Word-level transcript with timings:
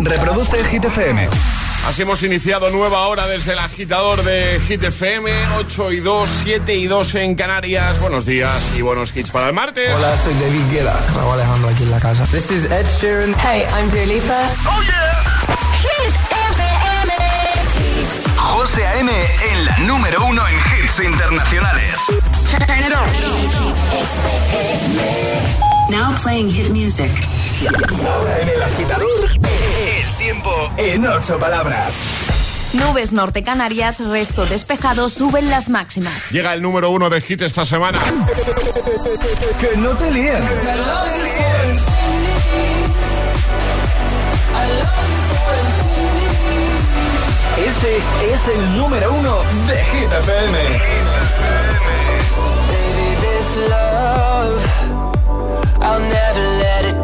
Reproduce 0.00 0.64
Hit 0.64 0.84
FM. 0.84 1.28
Así 1.88 2.02
hemos 2.02 2.22
iniciado 2.22 2.70
nueva 2.70 3.06
hora 3.08 3.26
desde 3.26 3.52
el 3.52 3.58
agitador 3.58 4.22
de 4.24 4.60
Hit 4.66 4.82
FM, 4.82 5.30
8 5.58 5.92
y 5.92 6.00
2, 6.00 6.28
7 6.44 6.74
y 6.74 6.86
2 6.86 7.14
en 7.16 7.34
Canarias. 7.34 8.00
Buenos 8.00 8.24
días 8.24 8.72
y 8.76 8.82
buenos 8.82 9.14
hits 9.14 9.30
para 9.30 9.48
el 9.48 9.52
martes. 9.52 9.90
Hola, 9.94 10.16
soy 10.16 10.32
David 10.34 10.62
Guetta. 10.72 10.98
Raúl 11.14 11.34
Alejandro 11.34 11.68
aquí 11.70 11.82
en 11.82 11.90
la 11.90 12.00
casa. 12.00 12.24
This 12.26 12.50
is 12.50 12.64
Ed 12.70 12.86
Sheeran. 12.98 13.34
Hey, 13.38 13.66
I'm 13.78 13.88
Dua 13.90 14.06
Lipa. 14.06 14.48
¡Oh, 14.66 14.82
yeah! 14.82 15.24
Hit 15.82 16.14
FM. 16.56 17.12
José 18.38 18.86
A.M. 18.86 19.10
en 19.52 19.64
la 19.66 19.78
número 19.80 20.24
uno 20.24 20.42
en 20.48 20.54
hits 20.84 20.98
internacionales. 21.00 21.98
Turn 22.50 22.78
it 22.80 22.94
on. 22.94 23.06
Now 25.90 26.14
playing 26.16 26.48
hit 26.50 26.70
music. 26.70 27.10
Ahora 27.66 28.40
en 28.40 28.48
el 28.48 28.62
agitador, 28.62 29.30
el 29.32 30.16
tiempo 30.18 30.70
en 30.76 31.06
ocho 31.06 31.38
palabras. 31.38 31.94
Nubes 32.74 33.12
norte 33.12 33.42
Canarias, 33.42 34.00
resto 34.06 34.44
despejado, 34.46 35.08
suben 35.08 35.48
las 35.48 35.68
máximas. 35.70 36.30
Llega 36.30 36.52
el 36.52 36.60
número 36.60 36.90
uno 36.90 37.08
de 37.08 37.20
hit 37.22 37.40
esta 37.42 37.64
semana. 37.64 38.00
Que 39.60 39.76
no 39.78 39.90
te 39.90 40.10
líen. 40.10 40.42
Este 47.56 47.96
es 48.32 48.48
el 48.48 48.76
número 48.76 49.12
uno 49.14 49.38
de 49.68 49.84
Hit 49.84 50.12
FM. 50.12 50.58
Baby, 52.68 53.16
this 53.20 53.56
love, 53.70 54.60
I'll 55.80 56.00
never 56.00 56.40
let 56.58 56.84
it 56.90 57.03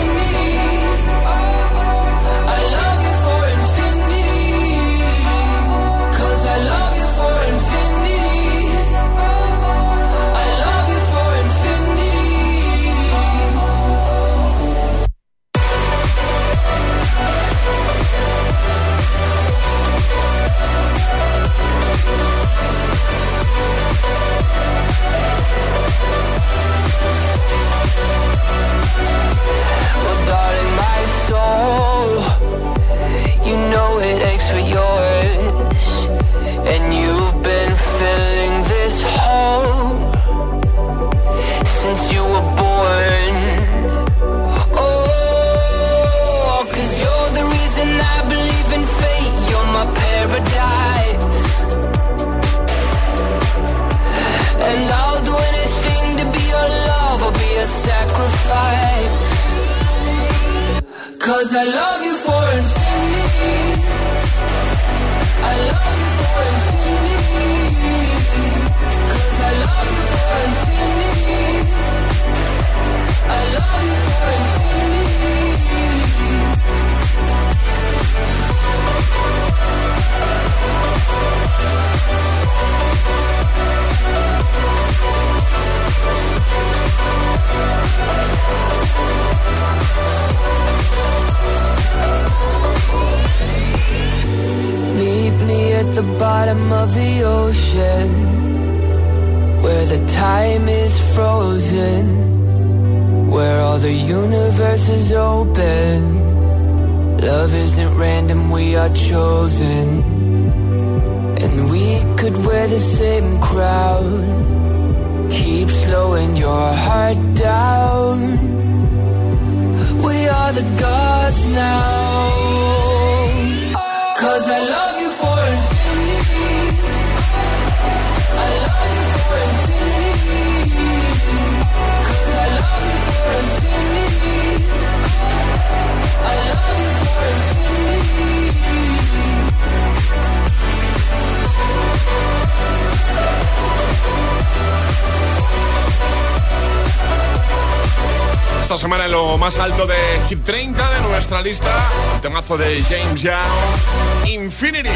Esta 148.71 148.83
semana 148.83 149.03
en 149.03 149.11
lo 149.11 149.37
más 149.37 149.59
alto 149.59 149.85
de 149.85 149.97
Hit 150.29 150.45
30 150.45 150.91
de 150.91 151.01
nuestra 151.01 151.41
lista, 151.41 151.67
el 152.15 152.21
temazo 152.21 152.57
de 152.57 152.81
James 152.81 153.21
Young, 153.21 154.29
Infinity. 154.29 154.87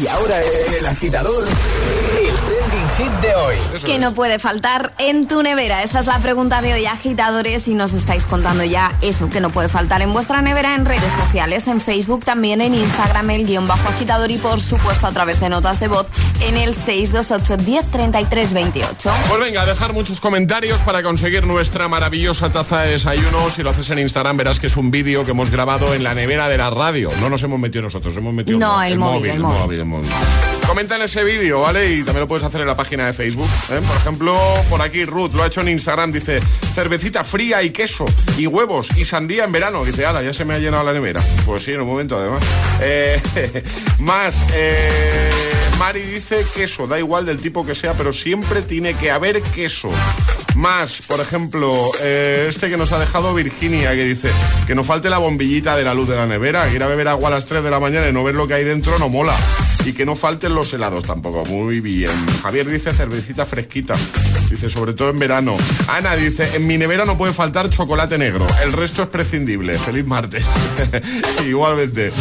Y 0.00 0.06
ahora 0.06 0.38
el 0.38 0.86
agitador, 0.86 1.44
hit 3.02 3.12
de 3.20 3.34
hoy. 3.34 3.56
Eso 3.74 3.86
¿Qué 3.86 3.94
es. 3.94 4.00
no 4.00 4.12
puede 4.14 4.38
faltar 4.38 4.92
en 4.98 5.26
tu 5.28 5.42
nevera? 5.42 5.82
Esta 5.82 6.00
es 6.00 6.06
la 6.06 6.18
pregunta 6.18 6.60
de 6.62 6.74
hoy, 6.74 6.86
agitadores, 6.86 7.66
y 7.68 7.74
nos 7.74 7.92
estáis 7.94 8.26
contando 8.26 8.64
ya 8.64 8.92
eso 9.00 9.28
que 9.30 9.40
no 9.40 9.50
puede 9.50 9.68
faltar 9.68 10.02
en 10.02 10.12
vuestra 10.12 10.42
nevera 10.42 10.74
en 10.74 10.84
redes 10.84 11.12
sociales, 11.24 11.66
en 11.68 11.80
Facebook, 11.80 12.24
también 12.24 12.60
en 12.60 12.74
Instagram, 12.74 13.30
el 13.30 13.46
guion 13.46 13.66
bajo 13.66 13.88
agitador 13.88 14.30
y 14.30 14.38
por 14.38 14.60
supuesto 14.60 15.06
a 15.06 15.12
través 15.12 15.40
de 15.40 15.48
notas 15.48 15.80
de 15.80 15.88
voz 15.88 16.06
en 16.42 16.56
el 16.56 16.74
628 16.74 17.56
10 17.56 18.52
28. 18.52 19.10
Pues 19.28 19.40
venga, 19.40 19.64
dejar 19.66 19.92
muchos 19.92 20.20
comentarios 20.20 20.80
para 20.80 21.02
conseguir 21.02 21.46
nuestra 21.46 21.88
maravillosa 21.88 22.50
taza 22.52 22.82
de 22.82 22.92
desayuno. 22.92 23.50
Si 23.50 23.62
lo 23.62 23.70
haces 23.70 23.88
en 23.90 23.98
Instagram, 23.98 24.36
verás 24.36 24.60
que 24.60 24.66
es 24.68 24.76
un 24.76 24.90
vídeo 24.90 25.24
que 25.24 25.30
hemos 25.32 25.50
grabado 25.50 25.94
en 25.94 26.04
la 26.04 26.14
nevera 26.14 26.48
de 26.48 26.58
la 26.58 26.70
radio. 26.70 27.10
No 27.20 27.28
nos 27.30 27.42
hemos 27.42 27.58
metido 27.58 27.82
nosotros, 27.82 28.16
hemos 28.16 28.34
metido 28.34 28.58
No, 28.58 28.82
el 28.82 28.98
móvil, 28.98 29.30
el 29.32 29.40
móvil. 29.40 29.80
el 29.80 29.84
móvil. 29.86 30.10
Comenta 30.66 30.96
en 30.96 31.02
ese 31.02 31.24
vídeo, 31.24 31.60
¿vale? 31.62 31.90
Y 31.92 31.96
también 32.04 32.20
lo 32.20 32.28
puedes 32.28 32.44
hacer 32.44 32.60
en 32.60 32.66
la 32.66 32.76
página 32.76 32.91
de 33.00 33.12
Facebook. 33.12 33.48
¿eh? 33.70 33.80
Por 33.86 33.96
ejemplo, 33.96 34.38
por 34.68 34.82
aquí 34.82 35.04
Ruth 35.04 35.32
lo 35.32 35.42
ha 35.42 35.46
hecho 35.46 35.62
en 35.62 35.68
Instagram. 35.68 36.12
Dice, 36.12 36.40
cervecita 36.74 37.24
fría 37.24 37.62
y 37.62 37.70
queso 37.70 38.04
y 38.36 38.46
huevos 38.46 38.88
y 38.96 39.04
sandía 39.04 39.44
en 39.44 39.52
verano. 39.52 39.84
Dice, 39.84 40.04
ala, 40.04 40.22
ya 40.22 40.32
se 40.32 40.44
me 40.44 40.54
ha 40.54 40.58
llenado 40.58 40.84
la 40.84 40.92
nevera. 40.92 41.22
Pues 41.46 41.64
sí, 41.64 41.72
en 41.72 41.80
un 41.80 41.88
momento 41.88 42.18
además. 42.18 42.44
Eh, 42.82 43.20
más, 44.00 44.44
eh, 44.52 45.30
Mari 45.78 46.00
dice 46.00 46.44
queso, 46.54 46.86
da 46.86 46.98
igual 46.98 47.24
del 47.24 47.38
tipo 47.38 47.64
que 47.64 47.74
sea, 47.74 47.94
pero 47.94 48.12
siempre 48.12 48.60
tiene 48.62 48.94
que 48.94 49.10
haber 49.10 49.42
queso. 49.42 49.90
Más, 50.54 51.00
por 51.02 51.20
ejemplo, 51.20 51.90
eh, 52.00 52.46
este 52.48 52.68
que 52.68 52.76
nos 52.76 52.92
ha 52.92 52.98
dejado 52.98 53.34
Virginia, 53.34 53.90
que 53.92 54.04
dice 54.04 54.30
que 54.66 54.74
no 54.74 54.84
falte 54.84 55.08
la 55.08 55.18
bombillita 55.18 55.76
de 55.76 55.84
la 55.84 55.94
luz 55.94 56.08
de 56.08 56.16
la 56.16 56.26
nevera, 56.26 56.68
que 56.68 56.76
ir 56.76 56.82
a 56.82 56.86
beber 56.86 57.08
agua 57.08 57.28
a 57.28 57.32
las 57.32 57.46
3 57.46 57.64
de 57.64 57.70
la 57.70 57.80
mañana 57.80 58.08
y 58.08 58.12
no 58.12 58.22
ver 58.22 58.34
lo 58.34 58.46
que 58.46 58.54
hay 58.54 58.64
dentro 58.64 58.98
no 58.98 59.08
mola. 59.08 59.34
Y 59.84 59.92
que 59.92 60.06
no 60.06 60.14
falten 60.14 60.54
los 60.54 60.72
helados 60.72 61.04
tampoco. 61.04 61.44
Muy 61.46 61.80
bien. 61.80 62.10
Javier 62.42 62.68
dice 62.68 62.92
cervecita 62.92 63.44
fresquita. 63.44 63.94
Dice, 64.48 64.68
sobre 64.68 64.92
todo 64.94 65.10
en 65.10 65.18
verano. 65.18 65.56
Ana 65.88 66.14
dice, 66.14 66.56
en 66.56 66.66
mi 66.66 66.78
nevera 66.78 67.04
no 67.04 67.16
puede 67.16 67.32
faltar 67.32 67.68
chocolate 67.68 68.16
negro. 68.18 68.46
El 68.62 68.72
resto 68.72 69.02
es 69.02 69.08
prescindible. 69.08 69.76
Feliz 69.78 70.06
martes. 70.06 70.46
Igualmente. 71.46 72.12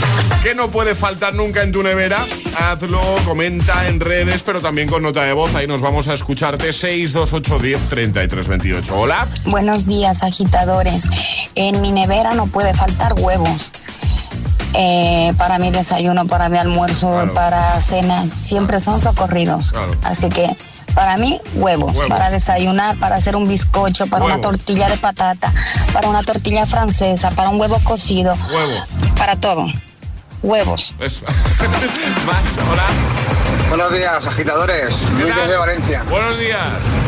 ¿Qué 0.42 0.56
no 0.56 0.70
puede 0.72 0.96
faltar 0.96 1.36
nunca 1.36 1.62
en 1.62 1.72
tu 1.72 1.84
nevera? 1.84 2.26
Hazlo, 2.58 3.02
comenta 3.26 3.88
en 3.88 4.00
redes, 4.00 4.44
pero 4.44 4.60
también 4.60 4.88
con 4.90 5.04
nota 5.04 5.24
de 5.24 5.34
voz. 5.34 5.54
Ahí 5.54 5.68
nos 5.68 5.82
vamos 5.82 6.08
a 6.08 6.14
escucharte. 6.14 6.74
628 6.74 7.60
10 7.60 7.82
33 7.90 8.48
28. 8.48 9.00
Hola. 9.00 9.28
Buenos 9.46 9.86
días, 9.86 10.24
agitadores. 10.24 11.10
En 11.56 11.82
mi 11.82 11.92
nevera 11.92 12.34
no 12.34 12.48
puede 12.48 12.74
faltar 12.74 13.14
huevos. 13.14 13.72
Eh, 14.74 15.34
para 15.38 15.60
mi 15.60 15.70
desayuno, 15.72 16.28
para 16.28 16.48
mi 16.50 16.58
almuerzo, 16.58 17.12
Claro. 17.12 17.34
para 17.34 17.82
cena, 17.82 18.26
siempre 18.28 18.80
son 18.80 19.00
socorridos. 19.00 19.72
Claro. 19.72 19.96
Así 20.04 20.30
que 20.30 20.48
para 20.96 21.18
mí, 21.18 21.40
huevos, 21.56 21.94
Huevos. 21.96 22.08
para 22.10 22.30
desayunar, 22.30 22.98
para 22.98 23.16
hacer 23.18 23.36
un 23.36 23.48
bizcocho, 23.48 24.08
para 24.08 24.24
una 24.26 24.36
Huevos. 24.36 24.50
tortilla 24.52 24.90
de 24.90 24.98
patata, 24.98 25.52
para 25.94 26.08
una 26.10 26.24
tortilla 26.24 26.66
francesa, 26.66 27.32
para 27.32 27.50
un 27.50 27.60
huevo 27.60 27.80
cocido, 27.84 28.34
Huevo. 28.54 29.14
para 29.18 29.36
todo. 29.36 29.66
Huevos. 30.44 30.96
Eso. 31.00 31.26
Más, 32.26 32.66
hola. 32.72 32.84
Buenos 33.70 33.94
días, 33.94 34.26
agitadores. 34.26 34.96
¿Qué 35.18 35.22
Luis 35.24 35.36
desde 35.36 35.56
Valencia. 35.56 36.04
Buenos 36.10 36.38
días. 36.40 36.60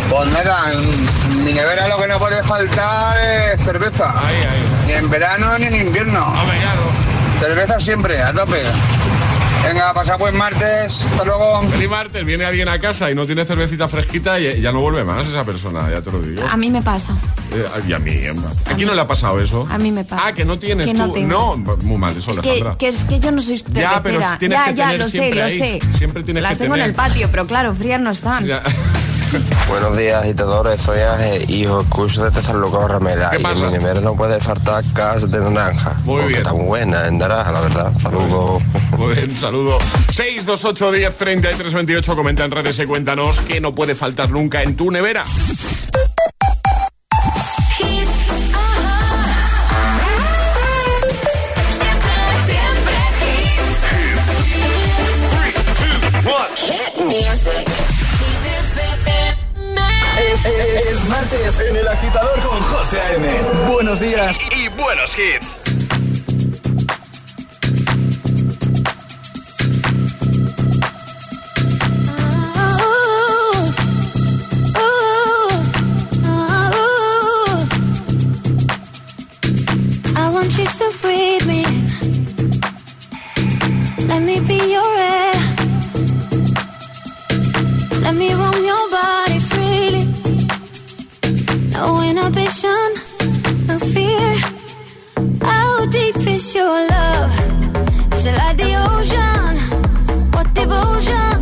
Pues 0.09 0.29
nada, 0.29 0.71
en 0.71 1.43
mi 1.45 1.53
nevera 1.53 1.87
lo 1.87 1.97
que 1.97 2.07
no 2.07 2.19
puede 2.19 2.43
faltar 2.43 3.17
es 3.19 3.63
cerveza. 3.63 4.11
Ahí, 4.11 4.35
ahí. 4.35 4.85
Ni 4.87 4.93
en 4.93 5.09
verano 5.09 5.57
ni 5.57 5.65
en 5.65 5.75
invierno. 5.87 6.25
Hombre, 6.27 6.57
claro. 6.59 6.81
Cerveza 7.43 7.77
siempre, 7.77 8.21
a 8.21 8.33
tope. 8.33 8.61
Venga, 9.67 9.93
pasa 9.93 10.15
buen 10.15 10.35
martes. 10.37 10.97
Hasta 11.01 11.25
luego. 11.25 11.61
Feliz 11.69 11.89
martes, 11.89 12.25
viene 12.25 12.45
alguien 12.45 12.69
a 12.69 12.79
casa 12.79 13.11
y 13.11 13.15
no 13.15 13.25
tiene 13.25 13.43
cervecita 13.43 13.89
fresquita 13.89 14.39
y 14.39 14.61
ya 14.61 14.71
no 14.71 14.79
vuelve 14.79 15.03
más 15.03 15.27
esa 15.27 15.43
persona, 15.43 15.89
ya 15.91 16.01
te 16.01 16.09
lo 16.09 16.21
digo. 16.21 16.41
A 16.49 16.55
mí 16.55 16.69
me 16.69 16.81
pasa. 16.81 17.13
Eh, 17.51 17.65
y 17.89 17.91
a 17.91 17.99
mí, 17.99 18.11
¿a 18.65 18.75
quién 18.75 18.87
no 18.87 18.93
le 18.93 19.01
ha 19.01 19.07
pasado 19.07 19.41
eso? 19.41 19.67
A 19.69 19.77
mí 19.77 19.91
me 19.91 20.05
pasa. 20.05 20.23
Ah, 20.27 20.33
que 20.33 20.45
no 20.45 20.57
tienes 20.57 20.87
Que 20.87 20.93
tú. 20.93 20.99
no 20.99 21.11
tengo. 21.11 21.57
muy 21.81 21.97
mal, 21.97 22.15
eso, 22.17 22.31
Es 22.31 22.39
que, 22.39 22.63
que 22.79 22.87
es 22.87 23.03
que 23.03 23.19
yo 23.19 23.31
no 23.31 23.41
soy 23.41 23.57
cervecera. 23.57 23.91
Ya, 23.95 24.01
pero 24.03 24.19
tienes 24.39 24.57
ya, 24.57 24.65
que 24.65 24.73
ya, 24.73 24.85
tener 24.85 24.99
lo 24.99 25.05
sé, 25.05 25.11
siempre 25.11 25.39
lo 25.39 25.45
ahí. 25.45 25.59
sé. 25.59 25.79
Siempre 25.97 26.23
tienes 26.23 26.43
Las 26.43 26.53
que 26.53 26.57
tengo 26.59 26.75
en 26.75 26.81
el 26.81 26.93
patio, 26.93 27.27
pero 27.29 27.45
claro, 27.45 27.75
frías 27.75 27.99
no 27.99 28.11
están. 28.11 28.45
Ya. 28.45 28.61
Buenos 29.69 29.97
días, 29.97 30.21
agitadores. 30.21 30.81
Soy 30.81 30.99
Ángel, 30.99 31.49
hijo 31.49 31.81
escucho 31.81 32.23
de 32.23 32.31
Tesarluco 32.31 32.87
Rameda. 32.87 33.29
¿Qué 33.31 33.39
Y 33.39 33.43
pasa? 33.43 33.65
en 33.65 33.71
mi 33.71 33.77
nevera 33.77 34.01
no 34.01 34.13
puede 34.13 34.39
faltar 34.39 34.83
gas 34.93 35.29
de 35.29 35.39
naranja. 35.39 35.93
Muy 36.05 36.15
porque 36.17 36.27
bien. 36.27 36.37
está 36.39 36.53
muy 36.53 36.65
buena 36.65 37.07
en 37.07 37.17
naranja, 37.17 37.51
la 37.51 37.61
verdad. 37.61 37.91
Saludos. 38.01 38.63
Muy 38.97 39.15
bien, 39.15 39.37
saludo. 39.37 39.79
628 40.11 40.91
10 40.91 41.17
33 41.17 41.73
28. 41.73 42.15
Comenta 42.15 42.43
en 42.45 42.51
redes 42.51 42.77
y 42.79 42.85
cuéntanos 42.85 43.41
qué 43.41 43.59
no 43.61 43.73
puede 43.73 43.95
faltar 43.95 44.29
nunca 44.29 44.61
en 44.63 44.75
tu 44.75 44.91
nevera. 44.91 45.25
Es 60.55 61.03
martes 61.09 61.59
en 61.67 61.75
el 61.75 61.87
agitador 61.87 62.39
con 62.41 62.59
José 62.61 62.99
A.M. 62.99 63.27
Buenos 63.71 63.99
días 63.99 64.37
y 64.55 64.69
buenos 64.69 65.17
hits. 65.17 65.57
I 80.15 80.29
want 80.31 80.55
you 80.57 80.65
to 80.65 80.97
breathe 81.01 81.47
me. 81.47 81.63
Let 84.07 84.21
me 84.21 84.39
be 84.41 84.59
your 84.71 84.97
air. 84.97 85.35
Let 88.01 88.15
me 88.15 88.33
roam 88.33 88.63
your 88.63 88.89
body 88.91 89.12
No 92.23 92.29
inhibition, 92.29 92.93
no 93.67 93.77
fear. 93.79 94.31
How 95.41 95.85
deep 95.87 96.15
is 96.25 96.55
your 96.55 96.87
love? 96.87 97.33
Is 98.13 98.25
it 98.25 98.37
like 98.37 98.55
the 98.55 98.71
ocean? 98.87 99.57
What 100.31 100.53
devotion 100.53 101.32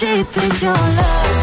deep 0.00 0.34
is 0.34 0.62
your 0.62 0.72
love? 0.72 1.39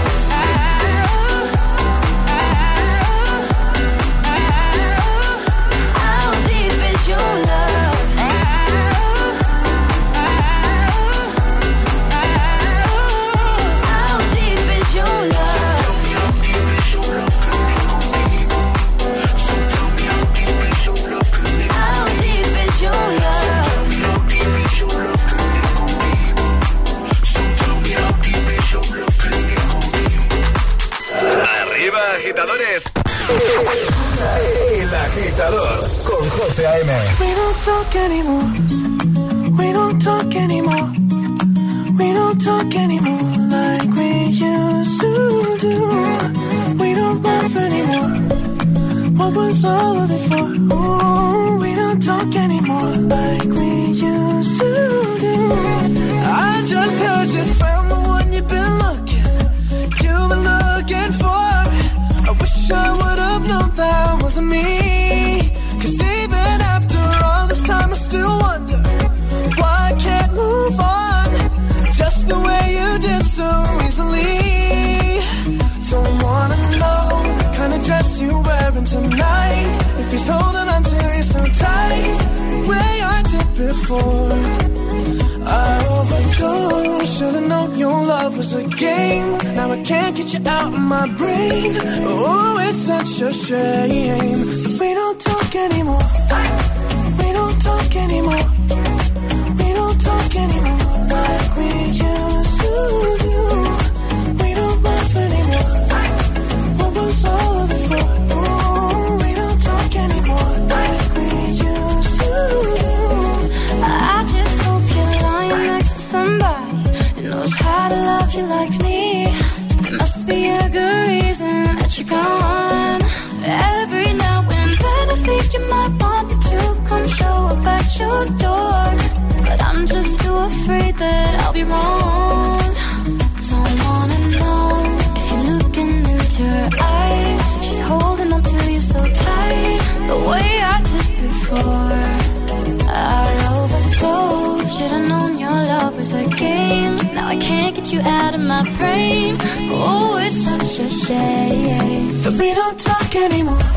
Out 148.08 148.34
of 148.34 148.42
my 148.42 148.64
brain. 148.78 149.36
Oh, 149.72 150.18
it's 150.20 150.36
such 150.36 150.80
a 150.80 150.90
shame. 150.90 152.24
But 152.24 152.34
we 152.34 152.54
don't 152.54 152.80
talk 152.80 153.16
anymore. 153.16 153.77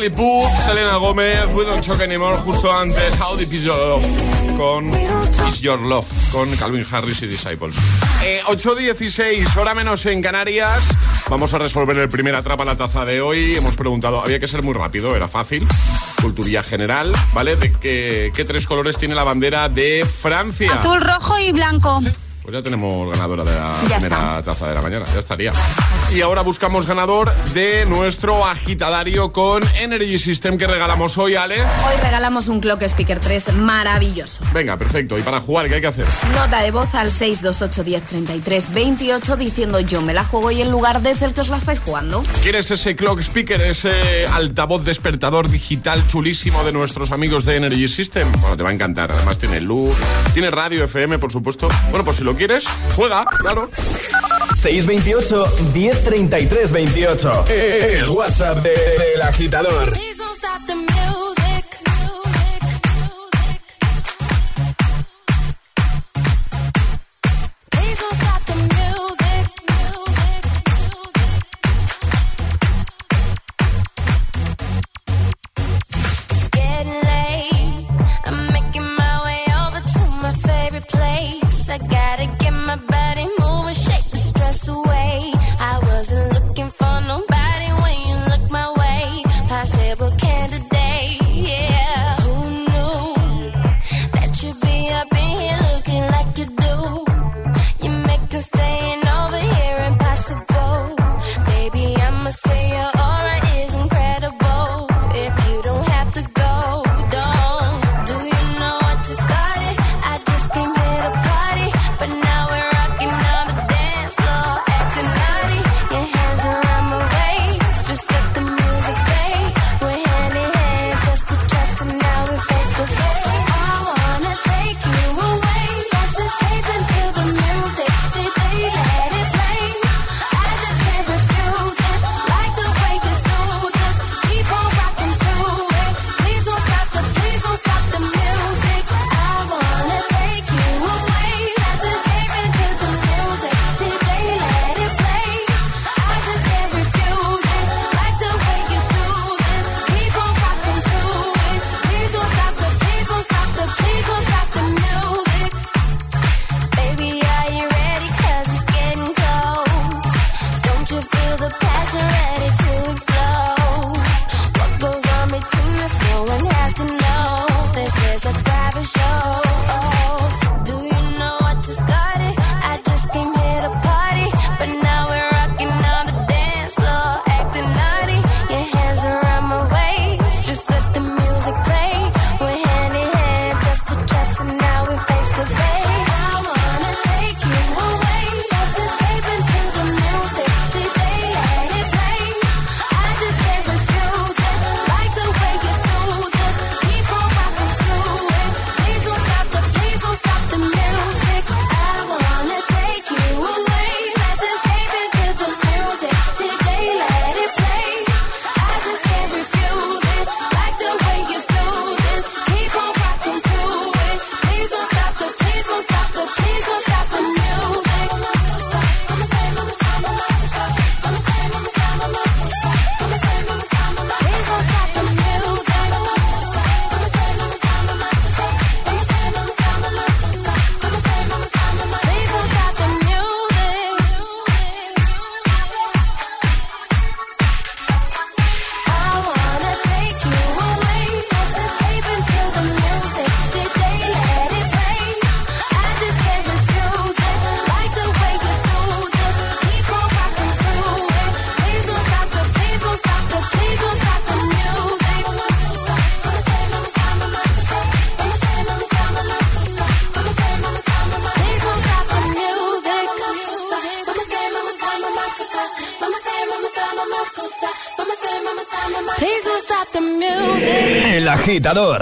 Charlie 0.00 0.10
Puth, 0.10 0.50
Selena 0.64 0.96
Gómez, 0.96 1.46
We 1.54 1.64
Don't 1.64 1.84
Talk 1.84 2.00
Anymore, 2.00 2.38
justo 2.38 2.72
antes 2.72 3.14
How 3.20 3.36
Deep 3.36 3.52
Is 3.52 3.64
Your 3.64 3.76
Love 3.76 4.06
con 4.56 4.90
Is 5.46 5.60
Your 5.60 5.78
Love 5.78 6.06
con 6.32 6.50
Calvin 6.56 6.86
Harris 6.90 7.20
y 7.22 7.26
Disciples. 7.26 7.76
Eh, 8.22 8.40
8.16, 8.46 9.56
hora 9.56 9.74
menos 9.74 10.06
en 10.06 10.22
Canarias. 10.22 10.84
Vamos 11.30 11.54
a 11.54 11.58
resolver 11.58 11.96
el 11.96 12.08
primer 12.08 12.34
atrapa 12.34 12.64
la 12.64 12.76
taza 12.76 13.04
de 13.04 13.20
hoy. 13.20 13.54
Hemos 13.54 13.76
preguntado, 13.76 14.20
había 14.20 14.40
que 14.40 14.48
ser 14.48 14.64
muy 14.64 14.74
rápido, 14.74 15.14
era 15.14 15.28
fácil. 15.28 15.64
Culturía 16.20 16.64
general, 16.64 17.12
¿vale? 17.32 17.54
De 17.54 17.70
qué, 17.70 18.32
qué 18.34 18.44
tres 18.44 18.66
colores 18.66 18.98
tiene 18.98 19.14
la 19.14 19.22
bandera 19.22 19.68
de 19.68 20.04
Francia. 20.04 20.74
Azul, 20.74 21.00
rojo 21.00 21.38
y 21.38 21.52
blanco. 21.52 22.02
Pues 22.42 22.52
ya 22.52 22.62
tenemos 22.62 23.08
ganadora 23.12 23.44
de 23.44 23.54
la 23.54 23.80
Ya 23.88 23.98
primera 23.98 24.42
taza 24.42 24.68
de 24.70 24.74
la 24.74 24.82
mañana, 24.82 25.06
ya 25.06 25.20
estaría. 25.20 25.52
Y 26.12 26.22
ahora 26.22 26.42
buscamos 26.42 26.86
ganador 26.86 27.32
de 27.54 27.86
nuestro 27.86 28.44
agitadario 28.44 29.32
con 29.32 29.62
Energy 29.76 30.18
System 30.18 30.58
que 30.58 30.66
regalamos 30.66 31.16
hoy, 31.18 31.36
Ale. 31.36 31.62
Hoy 31.62 32.00
regalamos 32.02 32.48
un 32.48 32.60
Clock 32.60 32.82
Speaker 32.82 33.20
3 33.20 33.52
maravilloso. 33.54 34.44
Venga, 34.52 34.76
perfecto. 34.76 35.16
¿Y 35.16 35.22
para 35.22 35.40
jugar 35.40 35.68
qué 35.68 35.76
hay 35.76 35.80
que 35.80 35.86
hacer? 35.86 36.06
Nota 36.34 36.62
de 36.62 36.72
voz 36.72 36.96
al 36.96 37.12
628 37.12 37.84
10 37.84 38.02
33 38.02 38.74
28 38.74 39.36
diciendo 39.36 39.78
yo 39.78 40.02
me 40.02 40.12
la 40.12 40.24
juego 40.24 40.50
y 40.50 40.60
el 40.62 40.70
lugar 40.70 41.00
desde 41.00 41.26
el 41.26 41.34
que 41.34 41.42
os 41.42 41.48
la 41.48 41.58
estáis 41.58 41.78
jugando. 41.78 42.24
¿Quieres 42.42 42.68
ese 42.72 42.96
clock 42.96 43.20
speaker, 43.20 43.60
ese 43.60 44.26
altavoz 44.32 44.84
despertador 44.84 45.48
digital 45.48 46.04
chulísimo 46.08 46.64
de 46.64 46.72
nuestros 46.72 47.12
amigos 47.12 47.44
de 47.44 47.54
Energy 47.54 47.86
System? 47.86 48.32
Bueno, 48.40 48.56
te 48.56 48.64
va 48.64 48.70
a 48.70 48.72
encantar. 48.72 49.12
Además 49.12 49.38
tiene 49.38 49.60
luz, 49.60 49.96
tiene 50.34 50.50
radio 50.50 50.82
FM, 50.82 51.20
por 51.20 51.30
supuesto. 51.30 51.68
Bueno, 51.90 52.04
pues 52.04 52.16
si 52.16 52.24
lo 52.24 52.34
quieres, 52.34 52.66
juega, 52.96 53.24
claro. 53.38 53.70
628 54.60 55.46
1033 55.72 56.70
28. 56.72 57.44
El 57.48 58.08
WhatsApp 58.10 58.58
de- 58.62 58.70
del 58.72 59.22
agitador. 59.22 59.92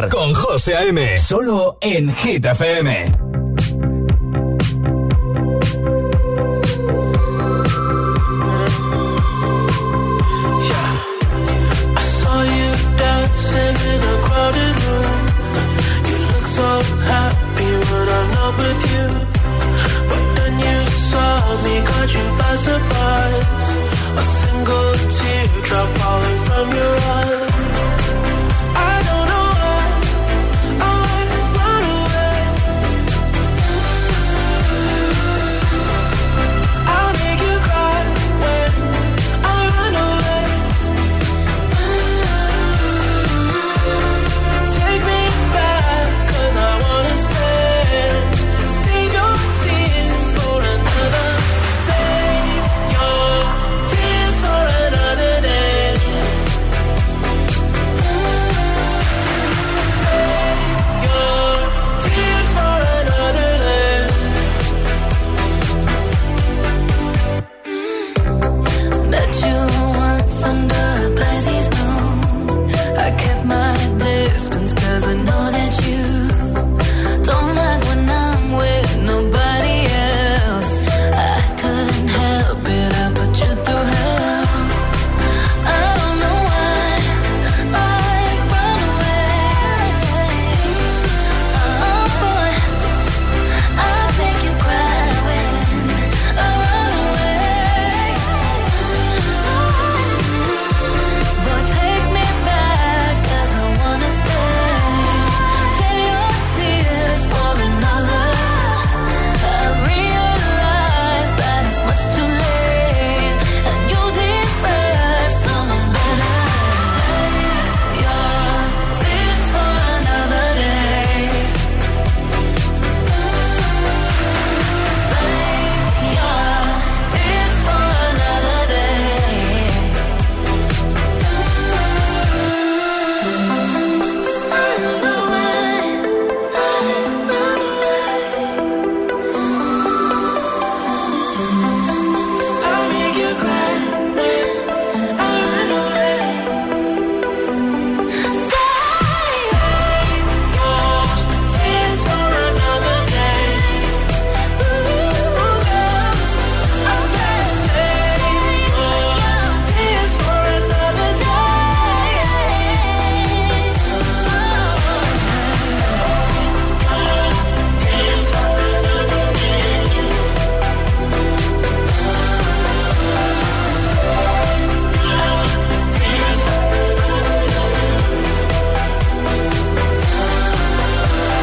Con 0.08 0.34
José 0.34 0.76
A.M. 0.76 1.18
Solo 1.18 1.78
en 1.80 2.14
Hit 2.14 2.44
FM. 2.44 3.17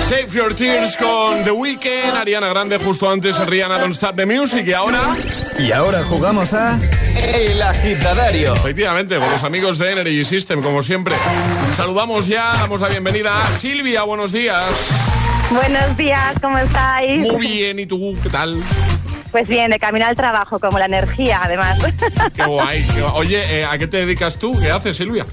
Save 0.07 0.27
Your 0.33 0.53
Tears 0.53 0.95
con 0.97 1.43
The 1.43 1.51
Weeknd, 1.51 2.15
Ariana 2.15 2.47
Grande 2.49 2.77
justo 2.77 3.09
antes, 3.09 3.39
Rihanna 3.43 3.79
Don't 3.79 3.95
Stop 3.95 4.15
the 4.15 4.27
Music 4.27 4.67
y 4.67 4.73
ahora... 4.73 5.01
Y 5.57 5.71
ahora 5.71 6.03
jugamos 6.03 6.53
a 6.53 6.79
El 7.33 7.59
Agitadario. 7.59 8.53
Efectivamente, 8.53 9.17
con 9.17 9.31
los 9.31 9.43
amigos 9.43 9.79
de 9.79 9.93
Energy 9.93 10.23
System, 10.23 10.61
como 10.61 10.83
siempre. 10.83 11.15
Saludamos 11.75 12.27
ya, 12.27 12.53
damos 12.53 12.81
la 12.81 12.89
bienvenida 12.89 13.31
a 13.47 13.51
Silvia, 13.53 14.03
buenos 14.03 14.31
días. 14.31 14.63
Buenos 15.49 15.97
días, 15.97 16.35
¿cómo 16.39 16.59
estáis? 16.59 17.21
Muy 17.31 17.47
bien, 17.47 17.79
¿y 17.79 17.87
tú 17.87 18.15
qué 18.21 18.29
tal? 18.29 18.61
Pues 19.31 19.47
bien, 19.47 19.71
de 19.71 19.79
camino 19.79 20.05
al 20.05 20.15
trabajo, 20.15 20.59
como 20.59 20.77
la 20.77 20.85
energía, 20.85 21.41
además. 21.43 21.79
Qué 22.35 22.45
guay. 22.45 22.87
Oye, 23.15 23.61
eh, 23.61 23.65
¿a 23.65 23.75
qué 23.79 23.87
te 23.87 23.97
dedicas 23.97 24.37
tú? 24.37 24.55
¿Qué 24.59 24.69
haces, 24.69 24.97
Silvia? 24.97 25.25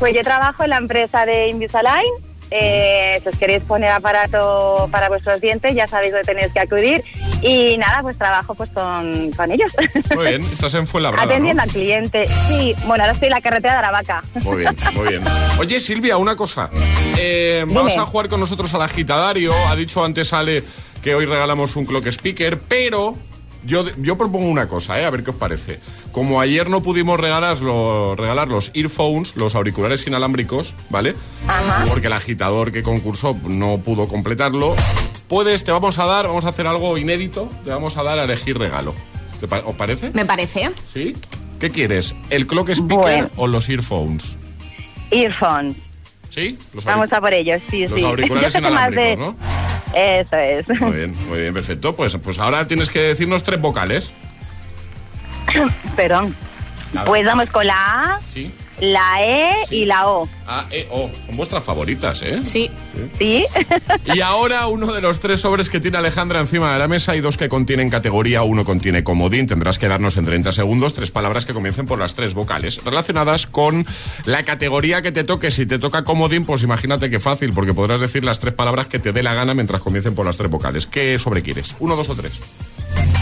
Pues 0.00 0.16
yo 0.16 0.22
trabajo 0.22 0.64
en 0.64 0.70
la 0.70 0.78
empresa 0.78 1.24
de 1.24 1.46
Invisalign. 1.48 2.33
Eh, 2.50 3.18
si 3.22 3.28
os 3.28 3.38
queréis 3.38 3.62
poner 3.62 3.90
aparato 3.90 4.88
para 4.90 5.08
vuestros 5.08 5.40
dientes, 5.40 5.74
ya 5.74 5.88
sabéis 5.88 6.12
dónde 6.12 6.26
tenéis 6.26 6.52
que 6.52 6.60
acudir. 6.60 7.02
Y 7.42 7.76
nada, 7.78 8.00
pues 8.02 8.16
trabajo 8.16 8.54
pues 8.54 8.70
con, 8.70 9.30
con 9.32 9.50
ellos. 9.50 9.72
Muy 10.14 10.26
bien, 10.28 10.42
estás 10.52 10.74
en 10.74 10.86
Fuenlabrada, 10.86 11.26
Atendiendo 11.26 11.62
¿no? 11.62 11.62
al 11.64 11.70
cliente. 11.70 12.26
Sí, 12.48 12.74
bueno, 12.86 13.04
ahora 13.04 13.12
estoy 13.12 13.26
en 13.26 13.34
la 13.34 13.40
carretera 13.40 13.74
de 13.74 13.78
Aravaca. 13.80 14.22
Muy 14.42 14.58
bien, 14.58 14.76
muy 14.94 15.08
bien. 15.08 15.24
Oye, 15.58 15.80
Silvia, 15.80 16.16
una 16.16 16.36
cosa. 16.36 16.70
Eh, 17.18 17.64
vamos 17.68 17.96
a 17.96 18.02
jugar 18.06 18.28
con 18.28 18.40
nosotros 18.40 18.72
al 18.74 18.82
agitadario. 18.82 19.52
Ha 19.68 19.76
dicho 19.76 20.04
antes 20.04 20.32
Ale 20.32 20.62
que 21.02 21.14
hoy 21.14 21.26
regalamos 21.26 21.76
un 21.76 21.84
clock 21.84 22.06
speaker, 22.06 22.58
pero 22.58 23.16
yo, 23.66 23.84
yo 23.98 24.16
propongo 24.18 24.48
una 24.48 24.68
cosa, 24.68 25.00
¿eh? 25.00 25.04
a 25.04 25.10
ver 25.10 25.22
qué 25.24 25.30
os 25.30 25.36
parece. 25.36 25.80
Como 26.12 26.40
ayer 26.40 26.68
no 26.70 26.82
pudimos 26.82 27.18
regalar, 27.18 27.60
los- 27.60 28.16
regalar 28.16 28.48
los 28.48 28.70
earphones, 28.74 29.36
los 29.36 29.54
auriculares 29.54 30.06
inalámbricos, 30.06 30.74
¿vale? 30.90 31.14
Porque 31.88 32.06
el 32.08 32.12
agitador 32.12 32.72
que 32.72 32.82
concursó 32.82 33.36
no 33.44 33.78
pudo 33.78 34.08
completarlo. 34.08 34.76
Puedes, 35.28 35.64
te 35.64 35.72
vamos 35.72 35.98
a 35.98 36.04
dar, 36.06 36.26
vamos 36.28 36.44
a 36.44 36.48
hacer 36.50 36.66
algo 36.66 36.96
inédito, 36.98 37.48
te 37.64 37.70
vamos 37.70 37.96
a 37.96 38.02
dar 38.02 38.18
a 38.18 38.24
elegir 38.24 38.58
regalo. 38.58 38.94
¿Te 39.40 39.48
pa- 39.48 39.62
¿Os 39.64 39.74
parece? 39.74 40.10
Me 40.12 40.24
parece. 40.24 40.70
¿Sí? 40.86 41.16
¿Qué 41.58 41.70
quieres? 41.70 42.14
¿El 42.30 42.46
clock 42.46 42.68
speaker 42.70 42.96
Bueno. 42.98 43.28
o 43.36 43.46
los 43.46 43.68
earphones? 43.68 44.36
Earphone. 45.10 45.74
¿Sí? 46.30 46.58
Los 46.72 46.84
Vamos 46.84 47.12
a 47.12 47.20
por 47.20 47.32
ellos, 47.32 47.60
sí, 47.70 47.86
los 47.86 47.98
sí. 48.00 48.04
auriculares 48.06 48.52
de- 48.52 48.58
inalámbricos, 48.58 49.36
Eso 49.94 50.36
es. 50.36 50.68
Muy 50.80 50.92
bien, 50.92 51.14
muy 51.28 51.38
bien, 51.40 51.54
perfecto. 51.54 51.94
Pues, 51.94 52.16
pues 52.16 52.38
ahora 52.38 52.66
tienes 52.66 52.90
que 52.90 53.00
decirnos 53.00 53.44
tres 53.44 53.60
vocales. 53.60 54.12
Perdón. 55.96 56.34
Pues 57.06 57.24
vamos 57.24 57.48
con 57.50 57.66
la 57.66 57.74
A, 58.14 58.20
Sí. 58.32 58.52
La 58.80 59.22
E 59.22 59.54
y 59.70 59.84
la 59.84 60.08
O. 60.08 60.28
A, 60.46 60.66
E, 60.70 60.86
O. 60.90 61.10
Son 61.26 61.36
vuestras 61.36 61.64
favoritas, 61.64 62.22
¿eh? 62.22 62.40
Sí. 62.44 62.70
¿Sí? 63.18 63.44
Y 64.12 64.20
ahora 64.20 64.66
uno 64.66 64.92
de 64.92 65.00
los 65.00 65.20
tres 65.20 65.40
sobres 65.40 65.70
que 65.70 65.80
tiene 65.80 65.98
Alejandra 65.98 66.40
encima 66.40 66.72
de 66.72 66.78
la 66.78 66.88
mesa. 66.88 67.12
Hay 67.12 67.20
dos 67.20 67.36
que 67.36 67.48
contienen 67.48 67.90
categoría, 67.90 68.42
uno 68.42 68.64
contiene 68.64 69.04
comodín. 69.04 69.46
Tendrás 69.46 69.78
que 69.78 69.88
darnos 69.88 70.16
en 70.16 70.24
30 70.24 70.52
segundos 70.52 70.94
tres 70.94 71.10
palabras 71.10 71.44
que 71.44 71.52
comiencen 71.52 71.86
por 71.86 71.98
las 71.98 72.14
tres 72.14 72.34
vocales 72.34 72.82
relacionadas 72.84 73.46
con 73.46 73.86
la 74.24 74.42
categoría 74.42 75.02
que 75.02 75.12
te 75.12 75.24
toque. 75.24 75.50
Si 75.50 75.66
te 75.66 75.78
toca 75.78 76.04
comodín, 76.04 76.44
pues 76.44 76.62
imagínate 76.62 77.10
qué 77.10 77.20
fácil, 77.20 77.52
porque 77.52 77.74
podrás 77.74 78.00
decir 78.00 78.24
las 78.24 78.40
tres 78.40 78.54
palabras 78.54 78.86
que 78.88 78.98
te 78.98 79.12
dé 79.12 79.22
la 79.22 79.34
gana 79.34 79.54
mientras 79.54 79.80
comiencen 79.80 80.14
por 80.14 80.26
las 80.26 80.36
tres 80.36 80.50
vocales. 80.50 80.86
¿Qué 80.86 81.18
sobre 81.18 81.42
quieres? 81.42 81.76
¿Uno, 81.78 81.96
dos 81.96 82.08
o 82.10 82.14
tres? 82.14 82.40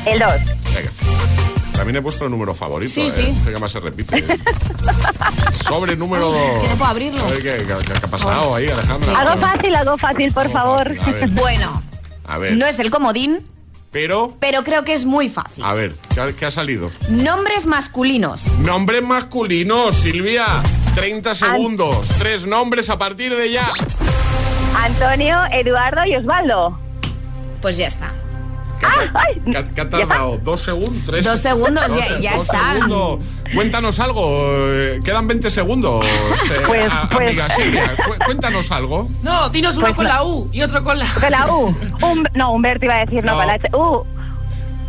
El 0.04 0.18
2. 0.18 0.32
Venga. 0.74 1.51
También 1.74 1.96
he 1.96 2.02
puesto 2.02 2.24
el 2.24 2.30
número 2.30 2.54
favorito. 2.54 2.92
Sí, 2.92 3.02
¿eh? 3.02 3.10
sí. 3.10 3.36
Sé 3.44 3.52
que 3.52 3.58
más 3.58 3.72
se 3.72 3.80
repite. 3.80 4.24
Sobre 5.64 5.96
número 5.96 6.30
Que 6.32 6.38
2. 6.58 6.68
no 6.70 6.76
puedo 6.76 6.84
abrirlo. 6.90 7.22
A 7.24 7.26
ver, 7.30 7.42
¿qué, 7.42 7.56
qué- 7.66 7.66
qué 7.66 7.92
ha 8.04 8.08
pasado 8.08 8.54
ahí, 8.54 8.68
Alejandra? 8.68 9.18
Algo 9.18 9.40
fácil, 9.40 9.74
algo 9.74 9.98
fácil, 9.98 10.32
por 10.32 10.50
favor. 10.50 10.96
A 11.00 11.26
Bueno, 11.30 11.82
a 12.26 12.38
ver. 12.38 12.56
no 12.56 12.66
es 12.66 12.78
el 12.78 12.90
comodín, 12.90 13.40
Pero, 13.90 14.36
pero 14.38 14.62
creo 14.64 14.84
que 14.84 14.92
es 14.92 15.04
muy 15.04 15.28
fácil. 15.28 15.64
a 15.64 15.72
ver, 15.74 15.94
¿qué 16.14 16.20
ha, 16.20 16.32
qué 16.32 16.46
ha 16.46 16.50
salido? 16.50 16.90
Nombres 17.08 17.66
masculinos. 17.66 18.46
Nombres 18.58 19.02
masculinos, 19.02 19.94
Silvia. 19.96 20.62
30 20.94 21.34
segundos. 21.34 22.08
Tres 22.18 22.46
nombres 22.46 22.90
a 22.90 22.98
partir 22.98 23.34
de 23.34 23.50
ya. 23.50 23.66
Antonio, 24.76 25.38
Eduardo 25.50 26.04
y 26.04 26.16
Osvaldo. 26.16 26.78
Pues 27.62 27.76
ya 27.78 27.86
está. 27.86 28.12
¿Qué, 29.50 29.56
ha- 29.58 29.64
qué 29.64 29.80
ha 29.80 29.88
tardado? 29.88 30.38
¿Dos 30.38 30.60
segundos? 30.62 31.02
¿Tres? 31.06 31.24
Dos 31.24 31.40
segundos, 31.40 31.84
ya- 31.88 31.94
Dos- 32.14 32.20
ya 32.20 32.34
dos 32.34 32.42
está. 32.44 32.72
segundos. 32.74 33.18
Cuéntanos 33.54 34.00
algo. 34.00 34.38
eh, 34.46 35.00
Quedan 35.04 35.28
20 35.28 35.50
segundos. 35.50 36.04
eh, 36.50 36.62
Pues- 36.66 36.92
a- 36.92 37.08
pues- 37.10 37.28
Amiga 37.30 37.48
Silvia, 37.50 37.96
cu- 37.96 38.24
cuéntanos 38.24 38.70
algo. 38.72 39.08
No, 39.22 39.48
dinos 39.50 39.76
uno 39.76 39.86
Pues 39.86 39.96
con 39.96 40.04
no. 40.06 40.12
la 40.12 40.22
U 40.24 40.48
y 40.52 40.62
otro 40.62 40.82
con 40.82 40.98
la 40.98 41.06
Con 41.06 41.30
la 41.30 41.46
U. 41.52 41.74
Um- 42.02 42.24
no, 42.34 42.52
Humberto 42.52 42.84
iba 42.86 42.94
a 42.96 43.04
decir, 43.04 43.24
no, 43.24 43.32
No. 43.32 43.38
con 43.38 43.46
la 43.46 43.52
H. 43.54 43.68
U. 43.76 44.04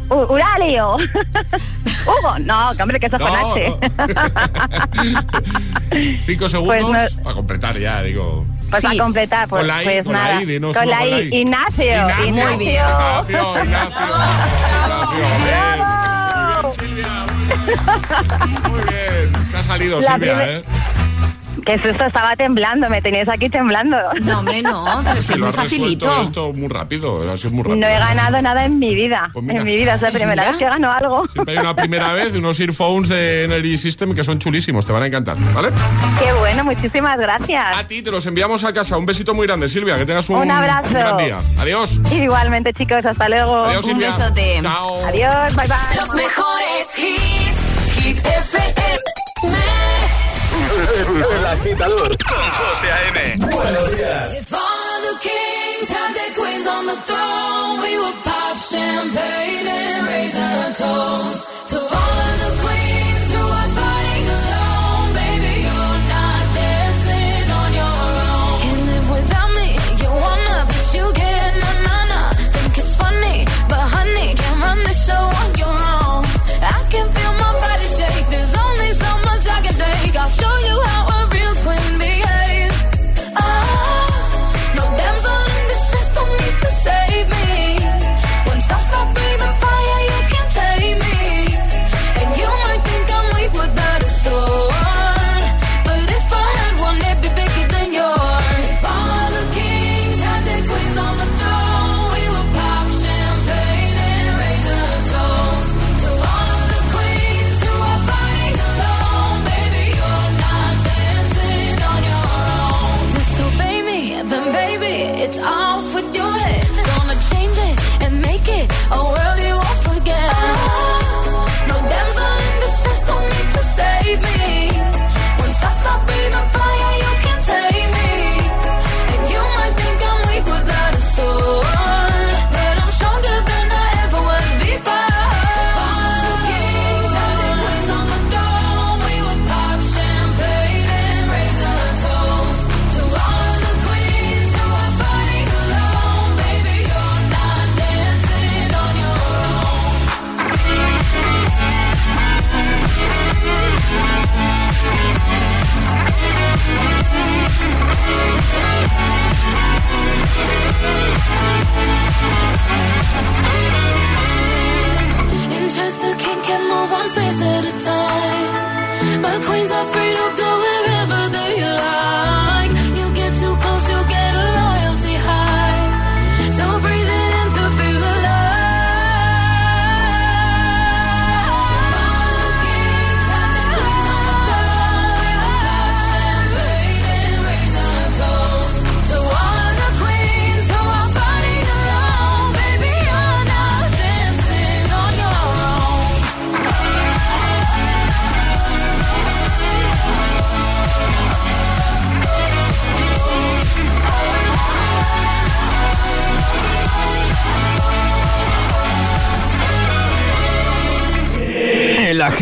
U- 0.10 0.34
Uralio. 0.34 0.96
Hugo. 2.06 2.38
No, 2.42 2.76
que 2.76 2.84
hombre, 2.84 3.00
que 3.00 3.06
eso 3.08 3.16
es 3.16 3.22
con 3.24 3.32
No. 3.32 3.52
H. 3.54 3.78
Cinco 6.22 6.50
segundos 6.50 6.78
Pues 6.86 7.16
no- 7.16 7.24
para 7.24 7.36
completar 7.36 7.78
ya, 7.80 8.02
digo. 8.02 8.46
Pues 8.82 8.86
a 8.86 8.98
completar, 9.04 9.48
pues, 9.48 9.60
Con 9.62 9.68
la 9.68 9.82
I, 9.82 9.86
pues 9.86 10.04
con 10.04 10.14
la. 10.14 10.42
I, 10.42 10.46
dinos 10.46 10.76
con 10.78 10.84
uno 10.84 10.92
la 10.92 11.00
con 11.00 11.10
la 11.12 11.20
I. 11.20 11.30
I. 11.32 11.42
Ignacio. 11.42 11.86
Ignacio. 11.86 12.46
Muy 12.46 12.58
bien. 12.58 12.86
Ignacio, 12.86 13.64
Ignacio. 13.64 14.06
Ignacio, 14.84 15.26
bien. 15.46 15.80
¡Bravo! 16.48 16.74
Muy 18.70 18.80
bien. 18.82 19.46
Se 19.50 19.58
ha 19.58 19.64
salido, 19.64 20.00
La 20.02 20.14
Silvia, 20.14 20.34
primer- 20.34 20.50
¿eh? 20.50 20.64
Que 21.66 21.74
es 21.76 21.86
esto, 21.86 22.06
estaba 22.06 22.36
temblando, 22.36 22.90
me 22.90 23.02
tenías 23.02 23.28
aquí 23.30 23.50
temblando. 23.50 23.98
No, 24.22 24.40
hombre, 24.40 24.62
no, 24.62 24.86
pero 25.04 25.20
es 25.20 25.30
lo 25.30 25.46
muy 25.46 25.54
facilito. 25.54 26.22
esto 26.22 26.52
muy 26.54 26.68
rápido. 26.68 27.32
Ha 27.32 27.38
sido 27.38 27.52
muy 27.52 27.64
rápido. 27.64 27.78
No 27.78 27.88
he 27.88 28.00
ganado 28.00 28.42
nada 28.42 28.66
en 28.66 28.80
mi 28.80 28.96
vida. 28.96 29.30
Pues 29.32 29.46
mira. 29.46 29.60
en 29.60 29.66
mi 29.66 29.76
vida, 29.76 29.96
es 29.96 30.02
la 30.02 30.10
Pues 30.10 30.22
primera 30.22 30.42
mira. 30.42 30.52
vez 30.52 30.58
que 30.60 30.66
gano 30.66 30.92
algo. 30.92 31.28
Siempre 31.28 31.54
hay 31.54 31.60
una 31.60 31.76
primera 31.76 32.12
vez 32.14 32.34
de 32.34 32.40
unos 32.40 32.60
earphones 32.60 33.10
de 33.10 33.44
Energy 33.46 33.78
System 33.78 34.14
que 34.14 34.24
son 34.24 34.40
chulísimos, 34.40 34.86
te 34.86 34.92
van 34.92 35.04
a 35.04 35.08
encantar, 35.08 35.38
¿vale? 35.54 35.70
Qué 36.20 36.34
bueno, 36.40 36.64
muchísimas 36.64 37.18
gracias. 37.18 37.66
A 37.78 37.86
ti 37.88 38.02
te 38.02 38.12
los 38.12 38.26
enviamos 38.26 38.64
a 38.64 38.74
casa. 38.74 38.98
Un 38.98 39.06
besito 39.06 39.34
muy 39.34 39.48
grande, 39.48 39.70
Silvia. 39.70 39.96
Que 39.98 40.06
tengas 40.06 40.30
un, 40.30 40.38
Un 40.38 40.52
abrazo. 40.52 40.90
gran 40.94 41.18
día. 41.18 41.38
Adiós. 41.60 42.00
Igualmente, 42.12 42.74
chicos, 42.74 43.06
hasta 43.06 43.30
luego. 43.30 43.58
Adiós, 43.66 43.86
Un 43.86 43.92
Silvia. 43.92 44.16
besote. 44.18 44.60
Chao. 44.62 45.06
Adiós, 45.08 45.56
bye 45.56 45.68
bye. 45.68 45.96
Los 45.98 46.14
mejores 46.14 47.00
hits. 47.00 48.04
Hit 48.04 48.18
FM. 48.20 49.73
El 50.74 51.46
agitador 51.46 52.18
con 52.18 52.50
José 52.50 52.92
A.M. 52.92 53.46
Buenos 53.46 53.92
días. 53.96 54.34
If 54.34 54.54
all 54.54 54.60
of 54.60 55.02
the 55.08 55.20
kings 55.22 55.90
had 55.90 56.16
their 56.16 56.34
queens 56.34 56.68
on 56.68 56.88
the 56.88 56.96
throne, 57.06 57.82
we 57.82 57.98
would 58.00 58.24
pop 58.24 58.58
champagne 58.58 59.68
and 59.68 60.08
raise 60.08 60.36
a 60.36 60.74
toast 60.76 61.53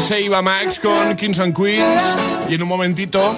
se 0.00 0.20
iba 0.20 0.40
Max 0.42 0.80
con 0.80 1.16
Kings 1.16 1.38
and 1.40 1.56
Queens. 1.56 2.02
Y 2.48 2.54
en 2.54 2.62
un 2.62 2.68
momentito 2.68 3.34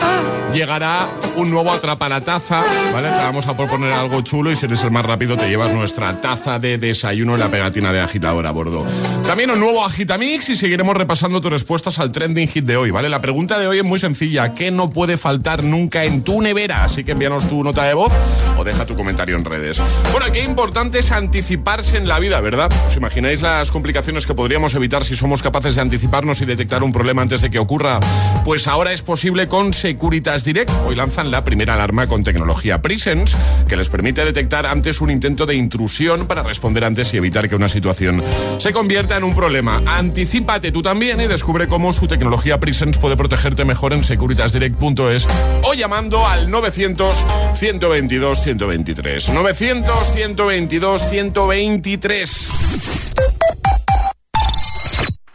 llegará 0.52 1.08
un 1.36 1.50
nuevo 1.50 1.72
atrapalataza. 1.72 2.62
¿Vale? 2.92 3.08
Te 3.08 3.16
vamos 3.16 3.46
a 3.46 3.56
proponer 3.56 3.92
algo 3.92 4.20
chulo 4.22 4.50
y 4.50 4.56
si 4.56 4.66
eres 4.66 4.82
el 4.82 4.90
más 4.90 5.04
rápido 5.04 5.36
te 5.36 5.48
llevas 5.48 5.72
nuestra 5.72 6.20
taza 6.20 6.58
de 6.58 6.78
desayuno 6.78 7.34
en 7.34 7.40
la 7.40 7.48
pegatina 7.48 7.92
de 7.92 8.00
agitador 8.00 8.46
a 8.46 8.50
bordo. 8.50 8.84
También 9.26 9.50
un 9.50 9.60
nuevo 9.60 9.84
agitamix 9.84 10.48
y 10.50 10.56
seguiremos 10.56 10.96
repasando 10.96 11.40
tus 11.40 11.50
respuestas 11.50 11.98
al 11.98 12.12
trending 12.12 12.48
hit 12.48 12.64
de 12.64 12.76
hoy. 12.76 12.90
¿Vale? 12.90 13.08
La 13.08 13.20
pregunta 13.20 13.58
de 13.58 13.66
hoy 13.66 13.78
es 13.78 13.84
muy 13.84 13.98
sencilla. 13.98 14.54
¿Qué 14.54 14.70
no 14.70 14.90
puede 14.90 15.16
faltar 15.16 15.64
nunca 15.64 16.04
en 16.04 16.22
tu 16.22 16.40
nevera? 16.42 16.84
Así 16.84 17.04
que 17.04 17.12
envíanos 17.12 17.48
tu 17.48 17.62
nota 17.64 17.84
de 17.84 17.94
voz 17.94 18.12
o 18.56 18.64
deja 18.64 18.86
tu 18.86 18.94
comentario 18.94 19.36
en 19.36 19.44
redes. 19.44 19.82
Bueno, 20.12 20.26
qué 20.32 20.42
importante 20.44 20.98
es 20.98 21.12
anticiparse 21.12 21.96
en 21.96 22.08
la 22.08 22.18
vida, 22.18 22.40
¿verdad? 22.40 22.70
¿Os 22.86 22.96
imagináis 22.96 23.42
las 23.42 23.70
complicaciones 23.70 24.26
que 24.26 24.34
podríamos 24.34 24.74
evitar 24.74 25.04
si 25.04 25.16
somos 25.16 25.42
capaces 25.42 25.74
de 25.74 25.80
anticiparnos 25.80 26.40
y 26.40 26.44
detectar 26.44 26.82
un 26.82 26.92
problema 26.92 27.22
antes 27.22 27.40
de 27.40 27.50
que 27.50 27.58
ocurra? 27.58 28.00
Pues 28.44 28.66
ahora 28.66 28.92
es 28.92 29.02
posible 29.02 29.48
con 29.48 29.74
Securitas 29.74 30.44
Direct. 30.44 30.70
Hoy 30.86 30.94
la 31.30 31.44
primera 31.44 31.74
alarma 31.74 32.06
con 32.06 32.24
tecnología 32.24 32.82
Presence 32.82 33.36
que 33.68 33.76
les 33.76 33.88
permite 33.88 34.24
detectar 34.24 34.66
antes 34.66 35.00
un 35.00 35.10
intento 35.10 35.46
de 35.46 35.54
intrusión 35.54 36.26
para 36.26 36.42
responder 36.42 36.84
antes 36.84 37.12
y 37.14 37.16
evitar 37.16 37.48
que 37.48 37.56
una 37.56 37.68
situación 37.68 38.22
se 38.58 38.72
convierta 38.72 39.16
en 39.16 39.24
un 39.24 39.34
problema. 39.34 39.82
Anticípate 39.86 40.72
tú 40.72 40.82
también 40.82 41.20
y 41.20 41.26
descubre 41.26 41.68
cómo 41.68 41.92
su 41.92 42.08
tecnología 42.08 42.60
Presence 42.60 42.98
puede 42.98 43.16
protegerte 43.16 43.64
mejor 43.64 43.92
en 43.92 44.04
securitasdirect.es 44.04 45.26
o 45.62 45.74
llamando 45.74 46.26
al 46.26 46.50
900 46.50 47.26
122 47.54 48.42
123. 48.42 49.28
900 49.28 50.12
122 50.12 51.08
123. 51.08 53.11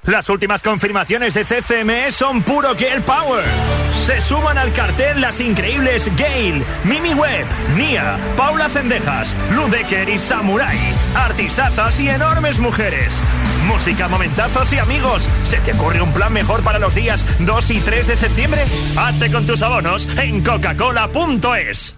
Las 0.08 0.30
últimas 0.30 0.62
confirmaciones 0.62 1.34
de 1.34 1.44
CCME 1.44 2.12
son 2.14 2.42
puro 2.42 2.74
Girl 2.78 3.02
Power. 3.02 3.44
Se 4.06 4.22
suman 4.22 4.58
al 4.58 4.72
cartel 4.72 5.20
las 5.20 5.42
increíbles 5.42 6.10
Gail, 6.16 6.64
Mimi 6.86 7.14
Webb, 7.14 7.46
Nia, 7.76 8.18
Paula 8.38 8.70
Cendejas, 8.70 9.36
Ludecker 9.54 10.08
y 10.08 10.18
Samurai. 10.18 10.78
Artistazas 11.14 12.00
y 12.00 12.08
enormes 12.08 12.58
mujeres. 12.60 13.22
Música, 13.68 14.08
momentazos 14.08 14.72
y 14.72 14.80
amigos. 14.80 15.28
¿Se 15.44 15.58
te 15.58 15.74
ocurre 15.74 16.02
un 16.02 16.14
plan 16.14 16.32
mejor 16.32 16.64
para 16.64 16.80
los 16.80 16.96
días 16.96 17.26
2 17.40 17.72
y 17.72 17.82
3 17.82 18.08
de 18.08 18.16
septiembre? 18.16 18.64
Hazte 18.98 19.30
con 19.30 19.46
tus 19.46 19.62
abonos 19.62 20.08
en 20.18 20.42
coca-cola.es. 20.42 21.98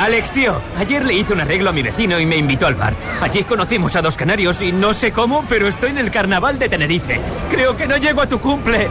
Alex, 0.00 0.30
tío, 0.30 0.58
ayer 0.78 1.04
le 1.04 1.12
hice 1.12 1.34
un 1.34 1.40
arreglo 1.40 1.68
a 1.68 1.72
mi 1.74 1.82
vecino 1.82 2.18
y 2.18 2.24
me 2.24 2.38
invitó 2.38 2.66
al 2.66 2.74
bar. 2.74 2.94
Allí 3.20 3.44
conocimos 3.44 3.94
a 3.96 4.02
dos 4.02 4.16
canarios 4.16 4.62
y 4.62 4.72
no 4.72 4.94
sé 4.94 5.12
cómo, 5.12 5.44
pero 5.46 5.68
estoy 5.68 5.90
en 5.90 5.98
el 5.98 6.10
carnaval 6.10 6.58
de 6.58 6.70
Tenerife. 6.70 7.20
Creo 7.50 7.76
que 7.76 7.86
no 7.86 7.98
llego 7.98 8.22
a 8.22 8.26
tu 8.26 8.40
cumple. 8.40 8.88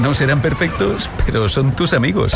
No 0.00 0.14
serán 0.14 0.40
perfectos, 0.40 1.10
pero 1.26 1.46
son 1.50 1.76
tus 1.76 1.92
amigos. 1.92 2.32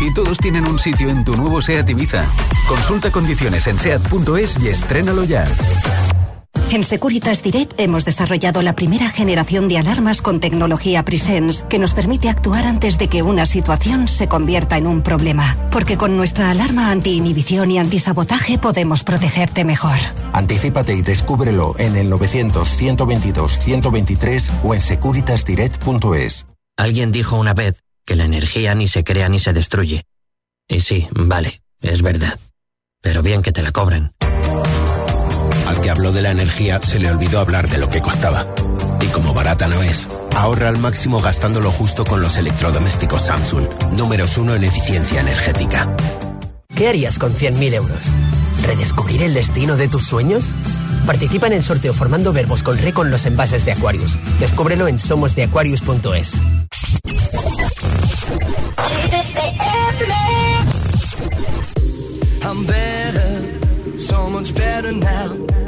Y 0.00 0.14
todos 0.14 0.38
tienen 0.38 0.64
un 0.64 0.78
sitio 0.78 1.10
en 1.10 1.24
tu 1.24 1.36
nuevo 1.36 1.60
SEAT 1.60 1.90
Ibiza. 1.90 2.24
Consulta 2.68 3.10
condiciones 3.10 3.66
en 3.66 3.80
SEAT.es 3.80 4.60
y 4.60 4.68
estrénalo 4.68 5.24
ya. 5.24 5.44
En 6.68 6.82
Securitas 6.82 7.44
Direct 7.44 7.78
hemos 7.78 8.04
desarrollado 8.04 8.60
la 8.60 8.74
primera 8.74 9.08
generación 9.08 9.68
de 9.68 9.78
alarmas 9.78 10.20
con 10.20 10.40
tecnología 10.40 11.04
Presence 11.04 11.64
que 11.68 11.78
nos 11.78 11.94
permite 11.94 12.28
actuar 12.28 12.64
antes 12.64 12.98
de 12.98 13.06
que 13.08 13.22
una 13.22 13.46
situación 13.46 14.08
se 14.08 14.26
convierta 14.26 14.76
en 14.76 14.88
un 14.88 15.02
problema. 15.02 15.56
Porque 15.70 15.96
con 15.96 16.16
nuestra 16.16 16.50
alarma 16.50 16.90
anti-inhibición 16.90 17.70
y 17.70 17.78
antisabotaje 17.78 18.58
podemos 18.58 19.04
protegerte 19.04 19.64
mejor. 19.64 19.96
Anticípate 20.32 20.94
y 20.94 21.02
descúbrelo 21.02 21.78
en 21.78 21.94
el 21.94 22.10
900-122-123 22.10 24.50
o 24.64 24.74
en 24.74 24.80
securitasdirect.es. 24.80 26.48
Alguien 26.76 27.12
dijo 27.12 27.38
una 27.38 27.54
vez 27.54 27.84
que 28.04 28.16
la 28.16 28.24
energía 28.24 28.74
ni 28.74 28.88
se 28.88 29.04
crea 29.04 29.28
ni 29.28 29.38
se 29.38 29.52
destruye. 29.52 30.02
Y 30.66 30.80
sí, 30.80 31.06
vale, 31.12 31.62
es 31.80 32.02
verdad. 32.02 32.40
Pero 33.02 33.22
bien 33.22 33.42
que 33.42 33.52
te 33.52 33.62
la 33.62 33.70
cobren. 33.70 34.15
Al 35.66 35.80
que 35.80 35.90
habló 35.90 36.12
de 36.12 36.22
la 36.22 36.30
energía 36.30 36.80
se 36.82 36.98
le 36.98 37.10
olvidó 37.10 37.40
hablar 37.40 37.68
de 37.68 37.78
lo 37.78 37.90
que 37.90 38.00
costaba. 38.00 38.46
Y 39.00 39.06
como 39.06 39.34
barata 39.34 39.66
no 39.66 39.82
es, 39.82 40.08
ahorra 40.34 40.68
al 40.68 40.78
máximo 40.78 41.20
gastándolo 41.20 41.70
justo 41.70 42.04
con 42.04 42.20
los 42.20 42.36
electrodomésticos 42.36 43.22
Samsung, 43.22 43.66
números 43.92 44.38
uno 44.38 44.54
en 44.54 44.64
eficiencia 44.64 45.20
energética. 45.20 45.88
¿Qué 46.74 46.88
harías 46.88 47.18
con 47.18 47.32
100.000 47.34 47.74
euros? 47.74 48.00
¿Redescubrir 48.64 49.22
el 49.22 49.34
destino 49.34 49.76
de 49.76 49.88
tus 49.88 50.06
sueños? 50.06 50.52
Participa 51.06 51.46
en 51.46 51.54
el 51.54 51.64
sorteo 51.64 51.94
formando 51.94 52.32
verbos 52.32 52.62
con 52.62 52.76
re 52.78 52.92
con 52.92 53.10
los 53.10 53.26
envases 53.26 53.64
de 53.64 53.72
Aquarius. 53.72 54.18
Descúbrelo 54.40 54.88
en 54.88 54.98
somosdeaquarius.es. 54.98 56.42
I'm 62.42 62.64
better, 62.64 63.98
so 63.98 64.30
much 64.30 64.52
better 64.54 64.92
now. 64.92 65.45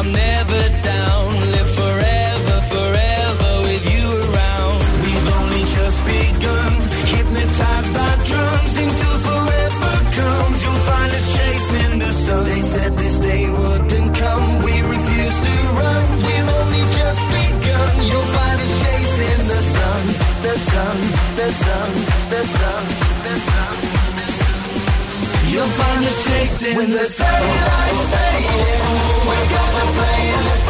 I'm 0.00 0.12
never 0.12 0.62
down. 0.80 1.26
Live 1.52 1.70
forever, 1.76 2.56
forever 2.72 3.50
with 3.68 3.84
you 3.84 4.06
around. 4.24 4.78
We've 5.04 5.28
only 5.36 5.62
just 5.76 6.00
begun. 6.08 6.72
Hypnotized 7.12 7.92
by 7.92 8.12
drums 8.24 8.74
forever 9.28 9.92
comes. 10.16 10.56
You'll 10.64 10.84
find 10.88 11.12
us 11.12 11.26
chasing 11.36 11.98
the 11.98 12.12
sun. 12.14 12.44
They 12.46 12.62
said 12.62 12.96
this 12.96 13.20
day 13.20 13.50
wouldn't 13.50 14.14
come. 14.16 14.62
We 14.64 14.80
refuse 14.80 15.38
to 15.46 15.56
run. 15.80 16.06
We've 16.24 16.50
only 16.60 16.84
just 16.96 17.22
begun. 17.36 17.92
You'll 18.08 18.30
find 18.36 18.58
us 18.66 18.74
chasing 18.82 19.42
the 19.52 19.62
sun, 19.76 20.02
the 20.46 20.56
sun, 20.70 20.96
the 21.36 21.48
sun, 21.62 21.90
the 22.32 22.42
sun. 22.56 22.89
You'll 25.60 25.68
find 25.68 26.06
us 26.06 26.26
chasing 26.26 26.90
the 26.90 27.04
sunlight. 27.04 28.08
We're 29.26 29.48
gonna 29.52 29.92
play 29.92 30.69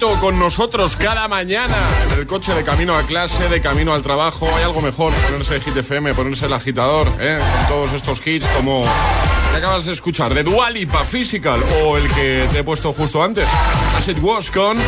Con 0.00 0.38
nosotros 0.38 0.96
cada 0.96 1.28
mañana. 1.28 1.76
En 2.10 2.20
el 2.20 2.26
coche 2.26 2.54
de 2.54 2.64
camino 2.64 2.96
a 2.96 3.02
clase, 3.02 3.50
de 3.50 3.60
camino 3.60 3.92
al 3.92 4.00
trabajo. 4.00 4.48
Hay 4.56 4.62
algo 4.62 4.80
mejor, 4.80 5.12
ponerse 5.12 5.56
el 5.56 5.62
hit 5.62 5.76
FM, 5.76 6.14
ponerse 6.14 6.46
el 6.46 6.54
agitador, 6.54 7.06
¿eh? 7.20 7.38
con 7.38 7.68
todos 7.68 7.92
estos 7.92 8.26
hits 8.26 8.46
como 8.56 8.82
que 9.50 9.56
acabas 9.58 9.84
de 9.84 9.92
escuchar, 9.92 10.32
de 10.32 10.42
Dualipa 10.42 11.04
Physical 11.04 11.60
o 11.84 11.98
el 11.98 12.08
que 12.14 12.48
te 12.50 12.60
he 12.60 12.64
puesto 12.64 12.94
justo 12.94 13.22
antes, 13.22 13.46
As 13.98 14.08
It 14.08 14.16
con 14.54 14.78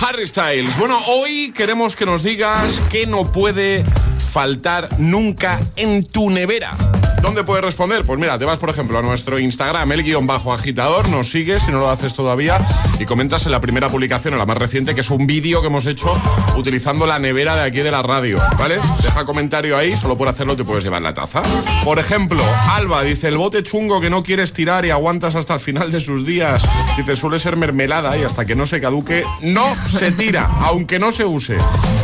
Harry 0.00 0.26
Styles. 0.26 0.78
Bueno, 0.78 0.98
hoy 1.06 1.52
queremos 1.54 1.94
que 1.94 2.06
nos 2.06 2.22
digas 2.22 2.80
qué 2.90 3.06
no 3.06 3.30
puede 3.30 3.84
faltar 4.30 4.88
nunca 4.98 5.60
en 5.76 6.06
tu 6.06 6.30
nevera. 6.30 6.74
¿Dónde 7.22 7.44
puedes 7.44 7.64
responder? 7.64 8.04
Pues 8.04 8.18
mira, 8.18 8.36
te 8.36 8.44
vas 8.44 8.58
por 8.58 8.68
ejemplo 8.68 8.98
a 8.98 9.02
nuestro 9.02 9.38
Instagram, 9.38 9.92
el 9.92 10.02
guion 10.02 10.26
bajo 10.26 10.52
agitador, 10.52 11.08
nos 11.08 11.30
sigues 11.30 11.62
si 11.62 11.70
no 11.70 11.78
lo 11.78 11.88
haces 11.88 12.14
todavía 12.14 12.60
y 12.98 13.04
comentas 13.04 13.46
en 13.46 13.52
la 13.52 13.60
primera 13.60 13.88
publicación, 13.88 14.34
en 14.34 14.38
la 14.40 14.44
más 14.44 14.56
reciente, 14.56 14.92
que 14.92 15.02
es 15.02 15.10
un 15.10 15.24
vídeo 15.24 15.60
que 15.60 15.68
hemos 15.68 15.86
hecho 15.86 16.08
utilizando 16.56 17.06
la 17.06 17.20
nevera 17.20 17.54
de 17.54 17.62
aquí 17.62 17.78
de 17.78 17.92
la 17.92 18.02
radio, 18.02 18.38
¿vale? 18.58 18.80
Deja 19.02 19.24
comentario 19.24 19.76
ahí, 19.78 19.96
solo 19.96 20.18
por 20.18 20.26
hacerlo 20.26 20.56
te 20.56 20.64
puedes 20.64 20.82
llevar 20.82 21.00
la 21.00 21.14
taza. 21.14 21.44
Por 21.84 22.00
ejemplo, 22.00 22.42
Alba 22.70 23.04
dice, 23.04 23.28
el 23.28 23.38
bote 23.38 23.62
chungo 23.62 24.00
que 24.00 24.10
no 24.10 24.24
quieres 24.24 24.52
tirar 24.52 24.84
y 24.84 24.90
aguantas 24.90 25.36
hasta 25.36 25.54
el 25.54 25.60
final 25.60 25.92
de 25.92 26.00
sus 26.00 26.26
días. 26.26 26.68
Dice, 26.96 27.14
suele 27.14 27.38
ser 27.38 27.56
mermelada 27.56 28.18
y 28.18 28.24
hasta 28.24 28.44
que 28.44 28.56
no 28.56 28.66
se 28.66 28.80
caduque, 28.80 29.24
no 29.42 29.76
se 29.86 30.10
tira, 30.10 30.50
aunque 30.62 30.98
no 30.98 31.12
se 31.12 31.24
use. 31.24 31.56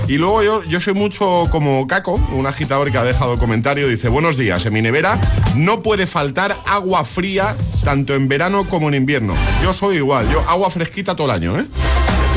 Y 0.06 0.16
luego 0.16 0.44
yo, 0.44 0.62
yo 0.62 0.78
soy 0.78 0.94
mucho 0.94 1.48
como 1.50 1.88
Caco, 1.88 2.14
un 2.32 2.46
agitador 2.46 2.92
que 2.92 2.98
ha 2.98 3.04
dejado 3.04 3.36
comentario, 3.36 3.88
dice, 3.88 4.08
buenos 4.08 4.36
días, 4.36 4.64
en 4.64 4.72
mi 4.72 4.80
nevera 4.80 5.07
no 5.54 5.80
puede 5.82 6.06
faltar 6.06 6.56
agua 6.66 7.04
fría 7.04 7.56
tanto 7.84 8.14
en 8.14 8.26
verano 8.28 8.64
como 8.68 8.88
en 8.88 8.94
invierno. 8.94 9.34
Yo 9.62 9.72
soy 9.72 9.96
igual, 9.96 10.28
yo 10.30 10.40
agua 10.48 10.68
fresquita 10.70 11.14
todo 11.14 11.26
el 11.28 11.32
año, 11.32 11.58
¿eh? 11.58 11.64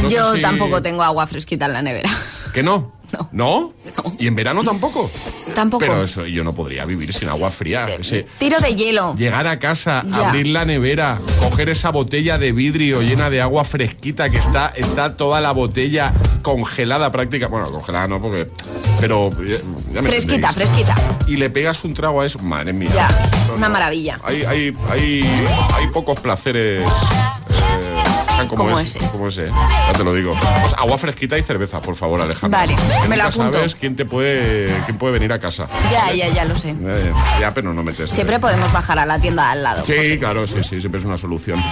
No 0.04 0.10
Yo 0.10 0.34
si- 0.36 0.42
tampoco 0.42 0.82
tengo 0.82 1.04
agua 1.04 1.26
fresquita 1.28 1.66
en 1.66 1.74
la 1.74 1.82
nevera. 1.82 2.10
¿Que 2.54 2.64
no? 2.64 2.92
No. 3.34 3.74
¿Y 4.20 4.28
en 4.28 4.36
verano 4.36 4.64
tampoco? 4.64 5.10
Tampoco. 5.56 5.80
Pero 5.80 6.04
eso, 6.04 6.26
yo 6.26 6.44
no 6.44 6.54
podría 6.54 6.86
vivir 6.86 7.14
sin 7.14 7.28
agua 7.30 7.52
fría. 7.52 7.86
Ese- 7.86 8.26
Tiro 8.40 8.60
de 8.60 8.76
hielo. 8.76 9.16
Llegar 9.16 9.48
a 9.48 9.60
casa, 9.60 10.04
Ya. 10.08 10.30
abrir 10.30 10.48
la 10.48 10.66
nevera, 10.66 11.20
coger 11.40 11.70
esa 11.70 11.90
botella 11.92 12.38
de 12.38 12.52
vidrio 12.52 13.02
llena 13.02 13.30
de 13.30 13.42
agua 13.42 13.64
fresquita 13.64 14.30
que 14.30 14.38
está, 14.38 14.68
está 14.76 15.16
toda 15.18 15.42
la 15.42 15.52
botella 15.52 16.14
congelada 16.42 17.12
práctica. 17.12 17.48
Bueno, 17.48 17.72
congelada 17.72 18.08
no, 18.08 18.22
porque. 18.22 18.50
Pero. 19.00 19.30
ya- 19.32 19.58
me 20.02 20.08
Fresquita, 20.08 20.50
entendéis. 20.50 20.54
fresquita. 20.54 20.96
Y 21.28 21.38
le 21.38 21.50
pegas 21.50 21.84
un 21.84 21.94
trago 21.94 22.22
a 22.22 22.26
eso. 22.26 22.40
Madre 22.40 22.72
mía. 22.74 22.90
Ya, 22.94 23.08
pues 23.08 23.58
una 23.58 23.68
no. 23.68 23.74
maravilla. 23.74 24.20
Hay, 24.24 24.44
hay, 24.44 24.74
hay, 24.90 25.22
hay 25.74 25.88
pocos 25.94 26.20
placeres. 26.20 26.84
Eh, 28.42 28.48
sean 28.48 28.48
como, 28.48 28.64
Como 28.64 28.80
ese, 28.80 28.98
ese. 28.98 29.10
como 29.10 29.28
ese, 29.28 29.48
ya 29.48 29.94
te 29.96 30.04
lo 30.04 30.14
digo. 30.14 30.34
Pues 30.62 30.74
agua 30.78 30.98
fresquita 30.98 31.38
y 31.38 31.44
cerveza, 31.44 31.82
por 31.82 31.96
favor, 31.96 32.22
Alejandro. 32.22 32.58
Vale, 32.60 32.76
me 33.08 33.16
Nunca 33.16 33.28
apunto. 33.28 33.54
sabes 33.58 33.76
quién 33.76 33.96
te 33.96 34.06
puede, 34.06 34.74
quién 34.86 34.98
puede 34.98 35.14
venir 35.14 35.32
a 35.34 35.40
casa. 35.40 35.68
Ya, 35.92 36.14
ya, 36.14 36.28
ya 36.30 36.46
lo 36.46 36.56
sé. 36.56 36.72
Eh, 36.72 37.14
ya, 37.40 37.54
pero 37.54 37.74
no 37.74 37.84
metes. 37.84 38.10
Siempre 38.10 38.40
podemos 38.40 38.72
bajar 38.72 39.00
a 39.00 39.06
la 39.06 39.20
tienda 39.20 39.52
al 39.52 39.64
lado. 39.64 39.84
Sí, 39.86 40.18
claro, 40.20 40.48
sí, 40.48 40.64
sí, 40.64 40.80
siempre 40.80 41.00
es 41.00 41.06
una 41.06 41.18
solución. 41.18 41.64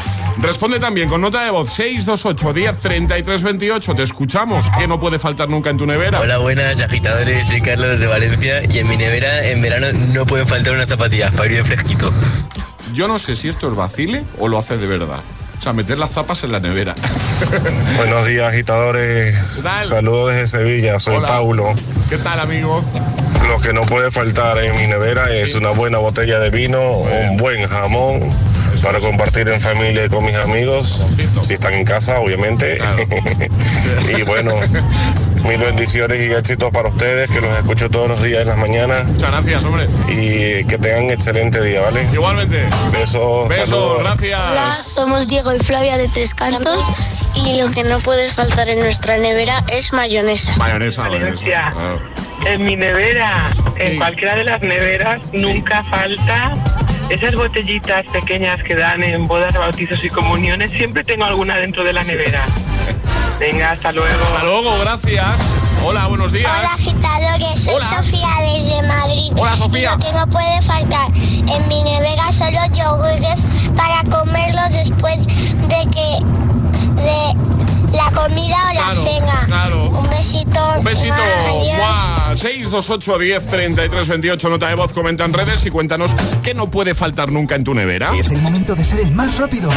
Responde 0.41 0.79
también 0.79 1.09
con 1.09 1.21
nota 1.21 1.43
de 1.43 1.49
voz 1.51 1.71
628 1.73 2.53
10 2.53 2.79
33 2.79 3.43
28. 3.43 3.95
Te 3.95 4.03
escuchamos. 4.03 4.69
¿Qué 4.77 4.87
no 4.87 4.99
puede 4.99 5.19
faltar 5.19 5.49
nunca 5.49 5.69
en 5.69 5.77
tu 5.77 5.85
nevera? 5.85 6.19
Hola, 6.19 6.37
buenas 6.37 6.79
agitadores, 6.79 7.47
soy 7.47 7.61
Carlos 7.61 7.99
de 7.99 8.07
Valencia 8.07 8.61
y 8.69 8.79
en 8.79 8.87
mi 8.87 8.97
nevera 8.97 9.45
en 9.47 9.61
verano 9.61 9.91
no 9.93 10.25
pueden 10.25 10.47
faltar 10.47 10.73
unas 10.73 10.87
zapatillas 10.89 11.31
para 11.33 11.51
ir 11.51 11.63
fresquito. 11.65 12.11
Yo 12.93 13.07
no 13.07 13.19
sé 13.19 13.35
si 13.35 13.47
esto 13.47 13.67
es 13.67 13.75
vacile 13.75 14.23
o 14.39 14.47
lo 14.47 14.57
hace 14.57 14.77
de 14.77 14.87
verdad. 14.87 15.19
O 15.59 15.61
sea, 15.61 15.73
meter 15.73 15.97
las 15.97 16.11
zapas 16.11 16.41
en 16.45 16.53
la 16.53 16.61
nevera. 16.61 16.95
Buenos 17.97 18.25
días, 18.25 18.49
agitadores. 18.49 19.37
Saludos 19.83 20.31
desde 20.31 20.47
Sevilla, 20.47 20.99
soy 20.99 21.19
Paulo. 21.19 21.75
¿Qué 22.09 22.17
tal, 22.17 22.39
amigo? 22.39 22.81
Lo 23.45 23.59
que 23.59 23.73
no 23.73 23.81
puede 23.81 24.09
faltar 24.09 24.57
en 24.63 24.73
mi 24.77 24.87
nevera 24.87 25.29
es 25.35 25.55
una 25.55 25.71
buena 25.71 25.97
botella 25.97 26.39
de 26.39 26.49
vino, 26.49 26.79
un 26.79 27.35
buen 27.35 27.67
jamón 27.67 28.33
para 28.81 28.99
compartir 28.99 29.49
en 29.49 29.59
familia 29.59 30.05
y 30.05 30.07
con 30.07 30.23
mis 30.25 30.37
amigos, 30.37 31.05
si 31.41 31.55
están 31.55 31.73
en 31.73 31.83
casa, 31.83 32.21
obviamente. 32.21 32.79
y 34.17 34.21
bueno, 34.21 34.53
mil 35.47 35.57
bendiciones 35.57 36.19
y 36.21 36.33
éxitos 36.33 36.71
para 36.71 36.89
ustedes, 36.89 37.29
que 37.29 37.41
los 37.41 37.55
escucho 37.55 37.89
todos 37.89 38.09
los 38.09 38.23
días 38.23 38.41
en 38.41 38.47
las 38.47 38.57
mañanas. 38.57 39.05
Muchas 39.05 39.31
gracias, 39.31 39.63
hombre. 39.63 39.87
Y 40.07 40.63
que 40.65 40.77
tengan 40.77 41.11
excelente 41.11 41.61
día, 41.61 41.81
¿vale? 41.81 42.05
Igualmente. 42.13 42.63
Besos. 42.91 43.47
Besos, 43.49 43.69
saludos. 43.69 43.99
gracias. 43.99 44.39
Hola, 44.51 44.77
somos 44.81 45.27
Diego 45.27 45.53
y 45.53 45.59
Flavia 45.59 45.97
de 45.97 46.07
Tres 46.07 46.33
Cantos 46.33 46.85
y 47.35 47.59
lo 47.59 47.71
que 47.71 47.83
no 47.83 47.99
puede 47.99 48.29
faltar 48.29 48.69
en 48.69 48.79
nuestra 48.79 49.17
nevera 49.17 49.63
es 49.67 49.93
mayonesa. 49.93 50.55
Mayonesa, 50.57 51.03
mayonesa. 51.03 51.43
claro. 51.43 51.99
En 52.45 52.63
mi 52.63 52.75
nevera, 52.75 53.51
en 53.77 53.97
cualquiera 53.97 54.35
de 54.35 54.45
las 54.45 54.61
neveras, 54.61 55.19
nunca 55.33 55.83
falta 55.83 56.55
esas 57.09 57.35
botellitas 57.35 58.05
pequeñas 58.07 58.63
que 58.63 58.75
dan 58.75 59.03
en 59.03 59.27
bodas, 59.27 59.53
bautizos 59.53 60.03
y 60.03 60.09
comuniones. 60.09 60.71
Siempre 60.71 61.03
tengo 61.03 61.25
alguna 61.25 61.57
dentro 61.57 61.83
de 61.83 61.93
la 61.93 62.03
nevera. 62.03 62.43
Venga, 63.39 63.71
hasta 63.71 63.91
luego. 63.91 64.23
Hasta 64.25 64.43
luego, 64.43 64.79
gracias. 64.81 65.39
Hola, 65.85 66.07
buenos 66.07 66.33
días. 66.33 66.51
Hola 66.59 66.73
agitadores, 66.73 67.59
soy 67.63 67.73
Sofía 67.95 68.29
desde 68.41 68.81
Madrid. 68.83 69.31
Hola, 69.37 69.55
Sofía. 69.55 69.91
Y 69.97 69.97
lo 69.97 70.05
que 70.05 70.11
no 70.13 70.27
puede 70.27 70.61
faltar 70.61 71.07
en 71.15 71.67
mi 71.69 71.81
nevera 71.83 72.31
son 72.33 72.53
los 72.53 72.69
yogures 72.77 73.45
para 73.77 74.03
comerlos 74.09 74.69
después 74.71 75.25
de 75.27 75.87
que 75.91 76.19
de 77.01 77.97
la 77.97 78.11
comida 78.11 78.57
o 78.69 78.73
la 78.73 78.81
Claro, 78.83 79.03
cena. 79.03 79.43
claro. 79.47 79.85
Un 79.85 80.09
besito. 80.09 80.59
Un 80.77 80.83
besito. 80.83 81.13
Adiós. 81.13 81.77
¡Mua! 81.77 82.35
628 82.35 83.17
10 83.19 83.47
33 83.47 84.07
28 84.09 84.49
nota 84.49 84.67
de 84.67 84.75
voz, 84.75 84.91
comenta 84.91 85.23
en 85.23 85.31
redes 85.33 85.65
y 85.65 85.69
cuéntanos 85.71 86.13
qué 86.43 86.53
no 86.53 86.69
puede 86.69 86.93
faltar 86.93 87.31
nunca 87.31 87.55
en 87.55 87.63
tu 87.63 87.73
nevera. 87.73 88.11
Es 88.17 88.31
el 88.31 88.41
momento 88.41 88.75
de 88.75 88.83
ser 88.83 88.99
el 88.99 89.11
más 89.11 89.37
rápido. 89.37 89.71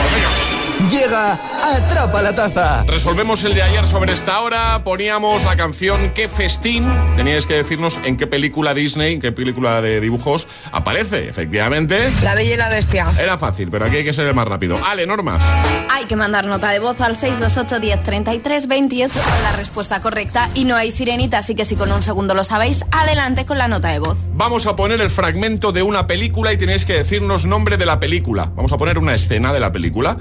Llega 0.91 1.39
Atrapa 1.63 2.23
la 2.23 2.35
Taza. 2.35 2.83
Resolvemos 2.85 3.45
el 3.45 3.55
de 3.55 3.63
ayer 3.63 3.87
sobre 3.87 4.13
esta 4.13 4.41
hora. 4.41 4.83
Poníamos 4.85 5.45
la 5.45 5.57
canción 5.57 6.11
Qué 6.11 6.29
festín. 6.29 6.87
Teníais 7.17 7.47
que 7.47 7.55
decirnos 7.55 7.99
en 8.05 8.17
qué 8.17 8.27
película 8.27 8.75
Disney, 8.75 9.15
en 9.15 9.21
qué 9.21 9.33
película 9.33 9.81
de 9.81 10.01
dibujos 10.01 10.49
aparece. 10.73 11.29
Efectivamente. 11.29 11.99
La 12.23 12.35
Bella 12.35 12.55
y 12.55 12.57
la 12.57 12.69
Bestia. 12.69 13.07
Era 13.19 13.39
fácil, 13.39 13.71
pero 13.71 13.85
aquí 13.85 13.97
hay 13.97 14.05
que 14.05 14.13
ser 14.13 14.27
el 14.27 14.35
más 14.35 14.49
rápido. 14.49 14.79
Ale, 14.85 15.07
normas. 15.07 15.43
Hay 15.91 16.07
que 16.07 16.17
mandar 16.17 16.47
nota 16.47 16.71
de 16.71 16.81
voz 16.81 17.01
al 17.01 17.17
628 17.17 17.81
10 17.81 18.01
33 18.01 18.67
28 18.67 19.13
con 19.15 19.43
la 19.43 19.53
respuesta 19.53 20.01
correcta 20.01 20.51
y 20.55 20.65
no 20.65 20.75
hay 20.75 20.91
sirenita, 20.91 21.39
así 21.39 21.55
que 21.55 21.65
si 21.65 21.77
con 21.77 21.93
un 21.93 22.03
segundo 22.03 22.35
lo 22.35 22.45
sabéis, 22.45 22.85
adelante 22.91 23.47
con 23.47 23.59
la 23.59 23.69
nota 23.69 23.89
de 23.89 24.01
voz. 24.01 24.19
Vamos 24.35 24.67
a 24.67 24.75
poner 24.75 25.01
el 25.01 25.11
fragmento 25.11 25.71
de 25.73 25.83
una 25.83 26.07
película 26.07 26.53
y 26.53 26.57
tenéis 26.57 26.85
que 26.85 26.95
decirnos 26.95 27.47
nombre 27.47 27.77
de 27.77 27.87
la 27.87 28.01
película. 28.01 28.51
Vamos 28.57 28.73
a 28.73 28.79
poner 28.79 28.99
una 28.99 29.15
escena 29.15 29.53
de 29.53 29.61
la 29.61 29.71
película. 29.71 30.17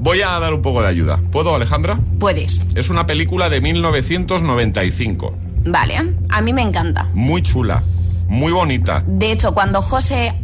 Voy 0.00 0.22
a 0.22 0.38
dar 0.38 0.54
un 0.54 0.62
poco 0.62 0.80
de 0.80 0.88
ayuda. 0.88 1.18
¿Puedo, 1.32 1.54
Alejandra? 1.54 1.98
Puedes. 2.20 2.62
Es 2.76 2.88
una 2.88 3.06
película 3.06 3.48
de 3.48 3.60
1995. 3.60 5.34
Vale, 5.66 6.14
a 6.28 6.40
mí 6.40 6.52
me 6.52 6.62
encanta. 6.62 7.08
Muy 7.14 7.42
chula, 7.42 7.82
muy 8.28 8.52
bonita. 8.52 9.02
De 9.06 9.32
hecho, 9.32 9.52
cuando 9.54 9.82
José 9.82 10.34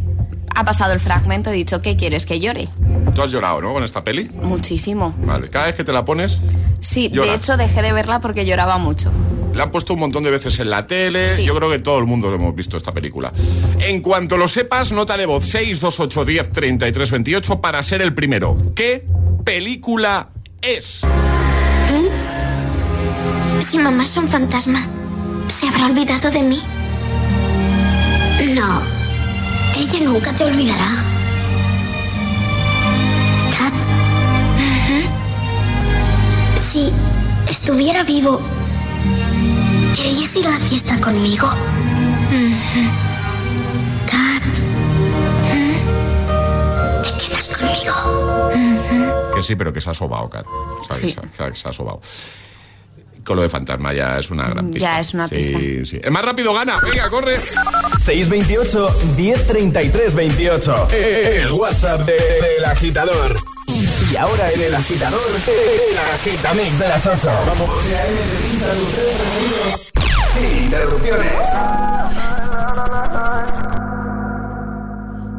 ha 0.55 0.63
pasado 0.63 0.93
el 0.93 0.99
fragmento, 0.99 1.49
he 1.51 1.53
dicho, 1.53 1.81
¿qué 1.81 1.95
quieres 1.95 2.25
que 2.25 2.39
llore? 2.39 2.67
Tú 3.13 3.21
has 3.21 3.31
llorado, 3.31 3.61
¿no? 3.61 3.73
Con 3.73 3.83
esta 3.83 4.03
peli. 4.03 4.29
Muchísimo. 4.41 5.13
Vale, 5.25 5.49
cada 5.49 5.67
vez 5.67 5.75
que 5.75 5.83
te 5.83 5.93
la 5.93 6.03
pones, 6.05 6.39
Sí, 6.79 7.07
de 7.09 7.33
hecho 7.33 7.57
dejé 7.57 7.81
de 7.81 7.93
verla 7.93 8.19
porque 8.19 8.45
lloraba 8.45 8.77
mucho. 8.77 9.11
la 9.55 9.63
han 9.63 9.71
puesto 9.71 9.93
un 9.93 9.99
montón 9.99 10.23
de 10.23 10.31
veces 10.31 10.59
en 10.59 10.69
la 10.69 10.85
tele. 10.85 11.43
Yo 11.43 11.55
creo 11.55 11.69
que 11.71 11.79
todo 11.79 11.97
el 11.97 12.05
mundo 12.05 12.31
hemos 12.33 12.53
visto 12.53 12.77
esta 12.77 12.91
película. 12.91 13.31
En 13.79 14.01
cuanto 14.01 14.37
lo 14.37 14.47
sepas, 14.47 14.91
nota 14.91 15.17
de 15.17 15.25
voz 15.25 15.45
628 15.45 16.25
10 16.25 16.51
33 16.51 17.11
28 17.11 17.61
para 17.61 17.81
ser 17.81 18.01
el 18.01 18.13
primero. 18.13 18.55
¿Qué 18.75 19.05
película 19.43 20.29
es? 20.61 21.01
Si 23.61 23.79
mamá 23.79 24.03
es 24.03 24.15
un 24.17 24.27
fantasma, 24.27 24.79
¿se 25.47 25.67
habrá 25.67 25.87
olvidado 25.87 26.29
de 26.29 26.41
mí? 26.43 26.59
No, 28.53 28.81
ella 29.75 29.99
nunca 30.03 30.33
te 30.33 30.43
olvidará. 30.45 30.87
Kat. 33.57 33.73
Si 36.57 36.91
estuviera 37.49 38.03
vivo, 38.03 38.39
¿querías 39.95 40.35
ir 40.35 40.47
a 40.47 40.51
la 40.51 40.59
fiesta 40.59 40.99
conmigo? 41.01 41.47
Kat. 44.09 44.43
¿Te 47.03 47.09
quedas 47.23 47.47
conmigo? 47.57 49.31
Que 49.35 49.43
sí, 49.43 49.55
pero 49.55 49.71
que 49.73 49.81
se 49.81 49.89
ha 49.89 49.93
sobado, 49.93 50.29
Kat. 50.29 50.45
¿Sabes? 50.87 51.01
Sí. 51.11 51.15
Se 51.37 51.43
ha- 51.43 51.55
se 51.55 51.69
ha 51.69 51.71
sobado. 51.73 51.99
Con 53.25 53.35
lo 53.37 53.41
de 53.41 53.49
fantasma 53.49 53.91
ya 53.91 54.19
es 54.19 54.29
una 54.29 54.47
gran 54.47 54.69
pista. 54.69 54.87
Ya 54.87 54.99
es 54.99 55.13
una 55.15 55.27
Sí, 55.27 55.35
pista. 55.35 55.59
sí. 55.85 55.99
El 56.03 56.11
más 56.11 56.23
rápido 56.23 56.53
gana. 56.53 56.77
Venga, 56.79 57.09
corre. 57.09 57.39
628 58.03 58.95
1033 59.17 60.13
28. 60.15 60.87
El 60.91 61.51
WhatsApp 61.51 62.01
de- 62.05 62.13
del 62.13 62.65
agitador. 62.65 63.35
Y 64.11 64.15
ahora 64.15 64.51
en 64.51 64.61
el 64.61 64.75
agitador, 64.75 65.19
el 65.47 65.97
agitamix 65.97 66.77
de 66.79 66.87
las 66.87 67.05
8. 67.07 67.31
Vamos. 67.47 67.69
Sin 70.37 70.63
interrupciones. 70.65 71.33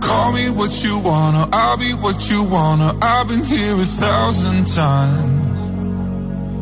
Call 0.00 0.32
me 0.32 0.50
what 0.50 0.70
you 0.82 0.98
wanna, 0.98 1.48
I'll 1.52 1.76
be 1.76 1.94
what 1.94 2.18
you 2.28 2.42
wanna. 2.42 2.94
I've 3.00 3.28
been 3.28 3.44
here 3.44 3.72
a 3.74 3.84
thousand 3.84 4.66
times. 4.66 5.45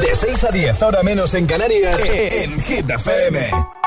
De 0.00 0.14
6 0.14 0.44
a 0.44 0.48
10, 0.48 0.82
ahora 0.82 1.02
menos 1.02 1.34
en 1.34 1.46
Canarias, 1.46 2.00
en 2.10 2.60
Hit 2.62 2.88
FM. 2.88 3.77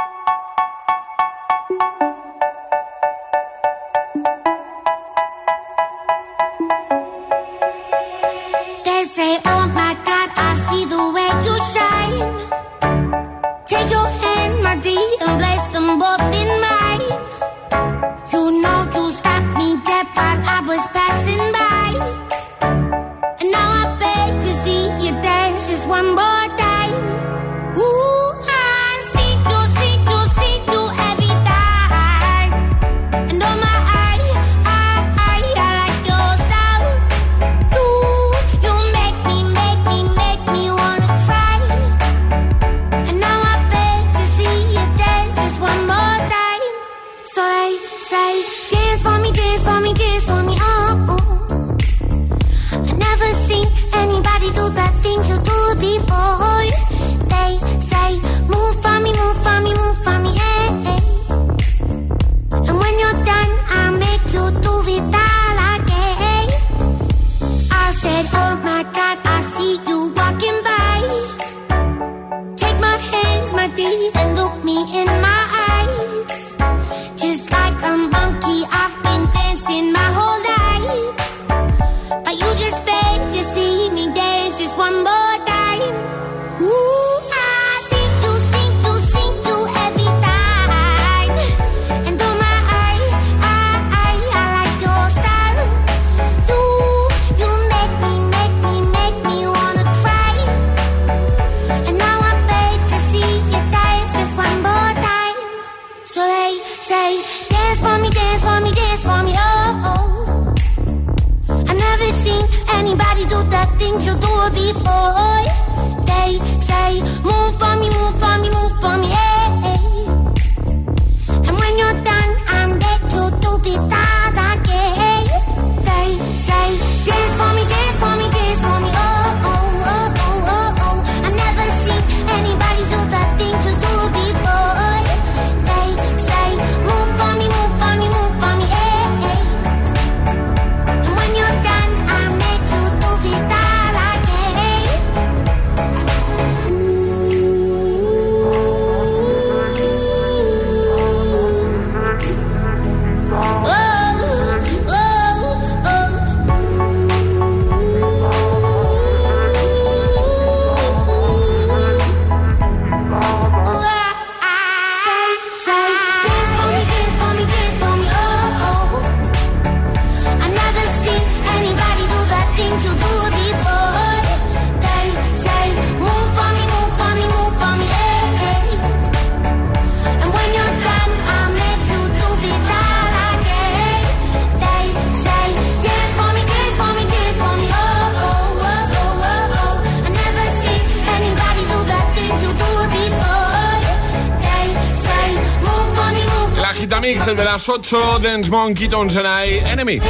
8, 197.74 198.20
Dance 198.22 198.50
Monkey, 198.50 198.90
Tones 198.90 199.16
and 199.16 199.26
I, 199.26 199.60
Enemy. 199.72 200.02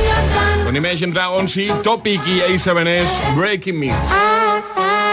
Con 0.63 0.75
Imagine 0.75 1.13
Dragons 1.13 1.55
y 1.57 1.67
Topic 1.83 2.19
y 2.25 2.39
A7S, 2.39 3.35
Breaking 3.35 3.79
Me. 3.79 3.93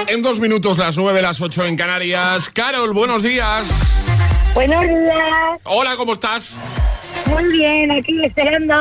En 0.06 0.22
dos 0.22 0.40
minutos, 0.40 0.78
las 0.78 0.96
9, 0.96 1.20
las 1.20 1.42
8 1.42 1.66
en 1.66 1.76
Canarias. 1.76 2.48
Carol, 2.48 2.94
buenos 2.94 3.22
días. 3.22 3.68
Buenos 4.54 4.80
días. 4.80 5.60
Hola, 5.64 5.96
¿cómo 5.96 6.14
estás? 6.14 6.54
Muy 7.26 7.44
bien, 7.52 7.90
aquí 7.90 8.18
esperando. 8.24 8.74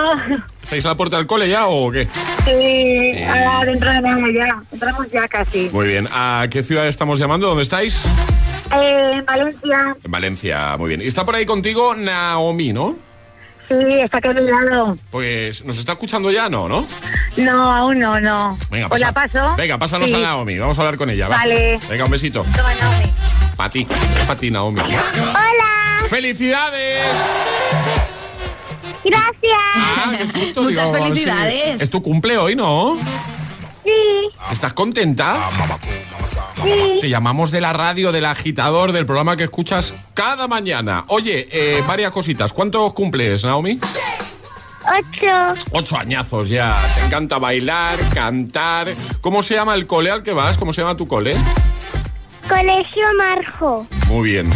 ¿Estáis 0.64 0.86
a 0.86 0.90
la 0.90 0.96
puerta 0.96 1.18
del 1.18 1.28
cole 1.28 1.50
ya 1.50 1.68
o 1.68 1.92
qué? 1.92 2.08
Sí, 2.46 3.22
ahora 3.22 3.66
dentro 3.66 3.92
de 3.92 4.02
nada 4.02 4.28
ya. 4.34 4.64
Entramos 4.72 5.08
ya 5.12 5.28
casi. 5.28 5.70
Muy 5.74 5.88
bien. 5.88 6.08
¿A 6.14 6.48
qué 6.50 6.64
ciudad 6.64 6.88
estamos 6.88 7.20
llamando? 7.20 7.48
¿Dónde 7.48 7.64
estáis? 7.64 8.02
Eh, 8.74 9.12
en 9.16 9.26
Valencia. 9.26 9.98
En 10.06 10.12
Valencia, 10.12 10.78
muy 10.78 10.88
bien. 10.88 11.02
Y 11.02 11.08
está 11.08 11.26
por 11.26 11.36
ahí 11.36 11.46
contigo 11.46 11.96
Naomi, 11.96 12.72
¿no? 12.72 13.07
Sí, 13.68 13.76
está 14.02 14.20
aquí 14.20 14.30
a 14.30 14.34
mi 14.34 14.42
lado. 14.50 14.98
Pues, 15.12 15.66
¿nos 15.66 15.78
está 15.78 15.92
escuchando 15.94 16.32
ya? 16.32 16.48
No, 16.48 16.70
¿no? 16.70 16.86
No, 17.36 17.72
aún 17.74 18.00
no, 18.00 18.20
no. 18.20 18.58
Venga, 18.72 18.86
¿Os 18.86 18.92
pasa- 18.92 19.06
la 19.06 19.12
paso? 19.12 19.56
Venga, 19.58 19.78
pásanos 19.78 20.10
Sí. 20.10 20.16
a 20.16 20.20
Naomi. 20.20 20.58
Vamos 20.58 20.78
a 20.80 20.82
hablar 20.82 20.98
con 20.98 21.10
ella. 21.10 21.28
va. 21.28 21.38
Vale. 21.38 21.78
Venga, 21.90 22.06
un 22.06 22.12
besito. 22.12 22.44
Toma, 22.56 22.74
Naomi. 22.76 23.12
Para 23.58 23.72
ti. 23.72 23.86
Para 24.26 24.40
ti, 24.40 24.52
Naomi. 24.52 24.80
Hola. 24.80 26.08
¡Felicidades! 26.10 27.04
Gracias. 29.04 29.62
Ah, 29.76 30.12
qué 30.18 30.28
susto, 30.28 30.64
Muchas 30.64 30.92
felicidades. 30.92 31.82
Es 31.82 31.90
tu 31.90 32.02
cumple 32.02 32.38
hoy, 32.38 32.56
¿no? 32.56 32.98
Sí, 33.84 33.92
¿Estás 34.52 34.74
contenta? 34.74 35.36
Sí. 36.64 37.00
Te 37.02 37.10
llamamos 37.10 37.52
de 37.52 37.62
la 37.62 37.74
radio, 37.74 38.12
del 38.12 38.26
agitador, 38.26 38.92
del 38.92 39.06
programa 39.06 39.38
que 39.38 39.44
escuchas 39.44 39.96
cada 40.14 40.48
mañana. 40.48 41.06
Oye, 41.08 41.48
eh, 41.52 41.84
varias 41.88 42.12
cositas. 42.12 42.54
¿Cuántos 42.54 42.94
cumples, 42.94 43.44
Naomi? 43.44 43.80
Ocho. 44.88 45.62
Ocho 45.72 45.98
añazos 45.98 46.50
ya. 46.50 46.76
Te 46.96 47.06
encanta 47.06 47.38
bailar, 47.38 47.98
cantar. 48.14 48.88
¿Cómo 49.22 49.44
se 49.44 49.56
llama 49.56 49.76
el 49.76 49.86
cole 49.86 50.12
al 50.12 50.24
que 50.24 50.32
vas? 50.34 50.58
¿Cómo 50.58 50.74
se 50.74 50.82
llama 50.82 50.96
tu 50.96 51.08
cole? 51.08 51.36
Colegio 52.48 53.06
Marjo. 53.18 53.86
Muy 54.08 54.30
bien. 54.30 54.50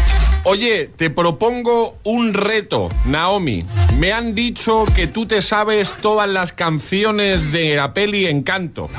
Oye, 0.43 0.89
te 0.95 1.09
propongo 1.09 1.97
un 2.03 2.33
reto, 2.33 2.89
Naomi. 3.05 3.65
Me 3.99 4.11
han 4.11 4.33
dicho 4.33 4.85
que 4.95 5.05
tú 5.05 5.25
te 5.25 5.41
sabes 5.41 5.93
todas 6.01 6.27
las 6.27 6.51
canciones 6.53 7.51
de 7.51 7.75
la 7.75 7.93
peli 7.93 8.25
Encanto. 8.25 8.89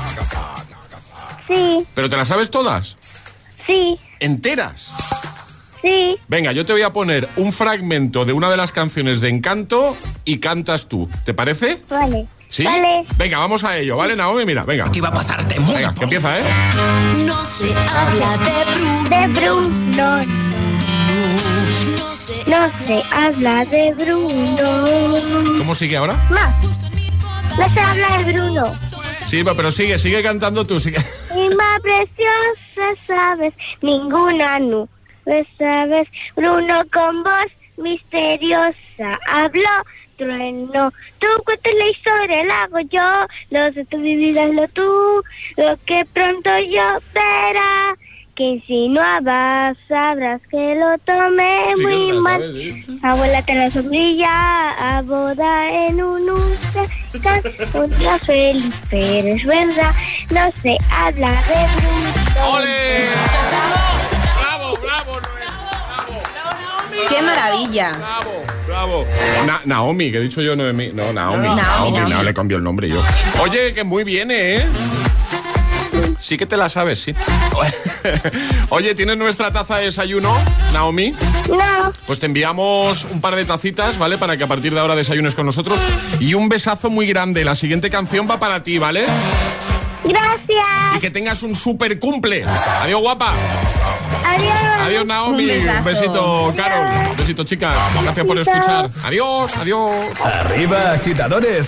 Sí, 1.53 1.87
¿Pero 1.93 2.09
te 2.09 2.17
las 2.17 2.27
sabes 2.27 2.49
todas? 2.51 2.97
sí, 3.67 3.97
¿Enteras? 4.19 4.93
sí. 5.81 6.15
Venga, 6.27 6.51
yo 6.51 6.65
te 6.65 6.73
voy 6.73 6.81
a 6.81 6.91
poner 6.93 7.27
un 7.35 7.51
fragmento 7.53 8.25
de 8.25 8.33
una 8.33 8.49
de 8.49 8.57
las 8.57 8.71
canciones 8.71 9.21
de 9.21 9.29
Encanto 9.29 9.95
y 10.25 10.39
cantas 10.39 10.87
tú. 10.87 11.09
¿Te 11.25 11.33
parece? 11.33 11.79
Vale. 11.89 12.25
¿Sí? 12.49 12.63
Vale. 12.63 13.05
Venga, 13.17 13.39
vamos 13.39 13.63
a 13.63 13.77
ello, 13.77 13.97
¿vale, 13.97 14.15
Naomi? 14.15 14.45
Mira, 14.45 14.63
venga. 14.63 14.85
Aquí 14.85 14.99
va 15.01 15.09
a 15.09 15.13
pasarte 15.13 15.55
Venga, 15.59 15.93
que 15.93 16.03
empieza, 16.03 16.37
¿eh? 16.39 16.43
No 17.25 17.43
se 17.45 17.73
habla 17.73 18.37
de 18.37 18.65
Bruno. 18.73 19.09
De 19.09 19.27
Bruno. 19.27 20.21
No 22.47 22.85
se 22.85 23.03
habla 23.11 23.65
de 23.65 23.93
Bruno. 23.93 25.57
¿Cómo 25.57 25.73
sigue 25.75 25.97
ahora? 25.97 26.13
Más. 26.29 26.53
No 27.57 27.69
se 27.73 27.79
habla 27.79 28.17
de 28.19 28.33
Bruno. 28.33 28.63
Sí, 29.33 29.43
pero 29.43 29.71
sigue, 29.71 29.97
sigue 29.97 30.21
cantando 30.21 30.63
tú. 30.63 30.79
Sigue. 30.79 30.99
Más 31.57 31.81
preciosa, 31.81 33.01
sabes, 33.07 33.51
ninguna 33.81 34.59
nube, 34.59 34.87
sabes. 35.57 36.07
Bruno 36.35 36.83
con 36.93 37.23
voz 37.23 37.51
misteriosa 37.77 39.19
habló, 39.27 39.71
trueno. 40.17 40.93
Tú 41.17 41.25
cuentas 41.45 41.73
la 41.73 41.89
historia, 41.89 42.43
la 42.45 42.61
hago 42.61 42.79
yo. 42.81 43.25
Lo 43.49 43.73
sé 43.73 43.83
tú, 43.85 43.97
es 44.05 44.53
lo 44.53 44.67
tú. 44.67 45.23
Lo 45.57 45.79
que 45.87 46.05
pronto 46.13 46.51
yo 46.59 46.99
verá. 47.15 47.97
Que 48.35 48.43
insinuabas, 48.43 49.77
sabrás 49.87 50.41
que 50.49 50.73
lo 50.75 50.97
tomé 51.05 51.55
Sí, 51.77 51.83
muy 51.83 52.19
mal. 52.19 52.41
sabe, 52.41 52.53
sí. 52.53 52.99
Abuela 53.03 53.41
te 53.43 53.53
la 53.53 53.69
sombrilla, 53.69 54.71
a 54.97 55.01
boda 55.03 55.69
en 55.71 56.01
un 56.01 56.23
huracán, 56.31 57.41
un 57.75 57.95
día 57.99 58.17
feliz, 58.17 58.73
pero 58.89 59.27
es 59.35 59.45
verdad, 59.45 59.93
no 60.31 60.51
se 60.63 60.77
habla 60.91 61.29
de 61.29 61.67
Bruno. 61.75 62.55
¡Ole! 62.55 63.05
¡Bravo, 64.39 64.77
bravo, 64.81 65.19
¡Qué 67.09 67.21
maravilla! 67.21 67.91
Bravo. 68.65 69.05
Na- 69.45 69.61
Naomi, 69.65 70.11
que 70.11 70.17
he 70.17 70.21
dicho 70.21 70.41
yo 70.41 70.55
Noemi. 70.55 70.87
No, 70.93 71.13
Naomi. 71.13 71.43
Naomi, 71.43 71.61
Naomi, 71.61 71.91
Naomi. 71.91 72.13
no, 72.13 72.23
le 72.23 72.33
cambió 72.33 72.57
el 72.57 72.63
nombre 72.63 72.89
yo. 72.89 73.01
Oye, 73.41 73.73
que 73.75 73.83
muy 73.83 74.03
bien, 74.03 74.31
¿eh? 74.31 74.63
Sí 76.23 76.37
que 76.37 76.45
te 76.45 76.55
la 76.55 76.69
sabes, 76.69 77.01
sí. 77.01 77.13
Oye, 78.69 78.95
¿tienes 78.95 79.17
nuestra 79.17 79.51
taza 79.51 79.75
de 79.79 79.85
desayuno, 79.85 80.33
Naomi? 80.71 81.13
No. 81.49 81.91
Pues 82.07 82.21
te 82.21 82.27
enviamos 82.27 83.03
un 83.11 83.19
par 83.19 83.35
de 83.35 83.43
tacitas, 83.43 83.97
¿vale? 83.97 84.17
Para 84.17 84.37
que 84.37 84.45
a 84.45 84.47
partir 84.47 84.73
de 84.73 84.79
ahora 84.79 84.95
desayunes 84.95 85.35
con 85.35 85.45
nosotros. 85.45 85.81
Y 86.21 86.33
un 86.35 86.47
besazo 86.47 86.89
muy 86.89 87.07
grande. 87.07 87.43
La 87.43 87.55
siguiente 87.55 87.89
canción 87.89 88.25
va 88.31 88.39
para 88.39 88.63
ti, 88.63 88.77
¿vale? 88.77 89.05
Gracias. 90.05 90.95
Y 90.95 90.99
que 90.99 91.11
tengas 91.11 91.43
un 91.43 91.57
super 91.57 91.99
cumple. 91.99 92.45
Adiós, 92.81 93.01
guapa. 93.01 93.33
Adiós. 94.25 94.53
Adiós, 94.79 95.05
Naomi. 95.05 95.49
Un 95.51 95.83
besito, 95.83 96.53
Carol. 96.55 96.87
Un 97.11 97.17
besito, 97.17 97.43
chicas. 97.43 97.73
Gracias 98.01 98.25
por 98.25 98.39
escuchar. 98.39 98.89
Adiós, 99.03 99.57
adiós. 99.57 100.21
Arriba, 100.23 100.93
agitadores. 100.93 101.67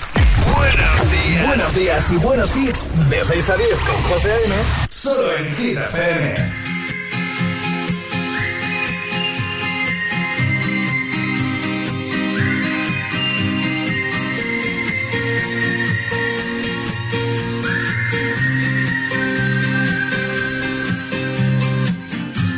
Buenos 0.56 1.12
días. 1.12 1.25
Buenos 1.44 1.76
días 1.76 2.12
y 2.12 2.18
buenos 2.18 2.56
hits. 2.56 2.88
De 3.10 3.24
6 3.24 3.50
a 3.50 3.58
10 3.58 3.70
con 3.80 4.02
José 4.04 4.32
A.M. 4.32 4.56
Solo 4.90 5.36
en 5.38 5.56
Hit 5.56 5.78
FM. 5.78 6.36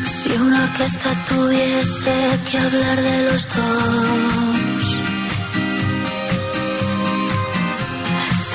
Si 0.05 0.31
una 0.37 0.63
orquesta 0.63 1.25
tuviese 1.27 2.15
que 2.51 2.57
hablar 2.57 3.01
de 3.01 3.21
los 3.23 3.47
dos, 3.55 4.46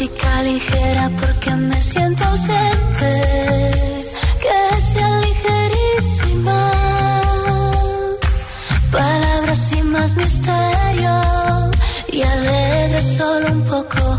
Música 0.00 0.42
ligera 0.42 1.10
porque 1.20 1.54
me 1.56 1.78
siento 1.82 2.24
ausente. 2.24 3.12
Que 4.42 4.80
sea 4.80 5.20
ligerísima. 5.20 6.70
Palabras 8.90 9.58
sin 9.58 9.90
más 9.90 10.16
misterio 10.16 11.20
y 12.08 12.22
alegre 12.22 13.02
solo 13.02 13.52
un 13.52 13.62
poco. 13.64 14.18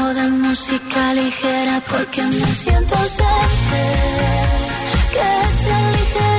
música 0.51 1.13
ligera 1.13 1.81
porque 1.89 2.21
me 2.23 2.45
siento 2.45 2.95
serte 2.95 3.83
que 5.13 5.63
sea 5.63 5.91
ligera. 5.91 6.30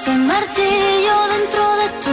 ese 0.00 0.16
martillo 0.16 1.16
dentro 1.34 1.64
de 1.80 1.88
tu 2.02 2.07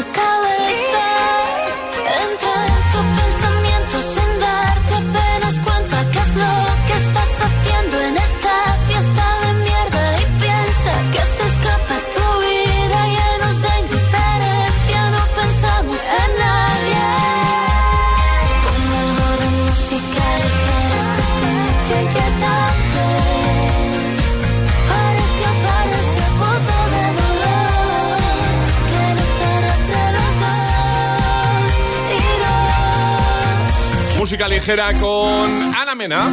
música 34.36 34.50
ligera 34.50 34.92
con 35.00 35.74
Ana 35.74 35.96
Mena. 35.96 36.30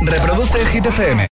Reproduce 0.00 0.60
el 0.60 1.28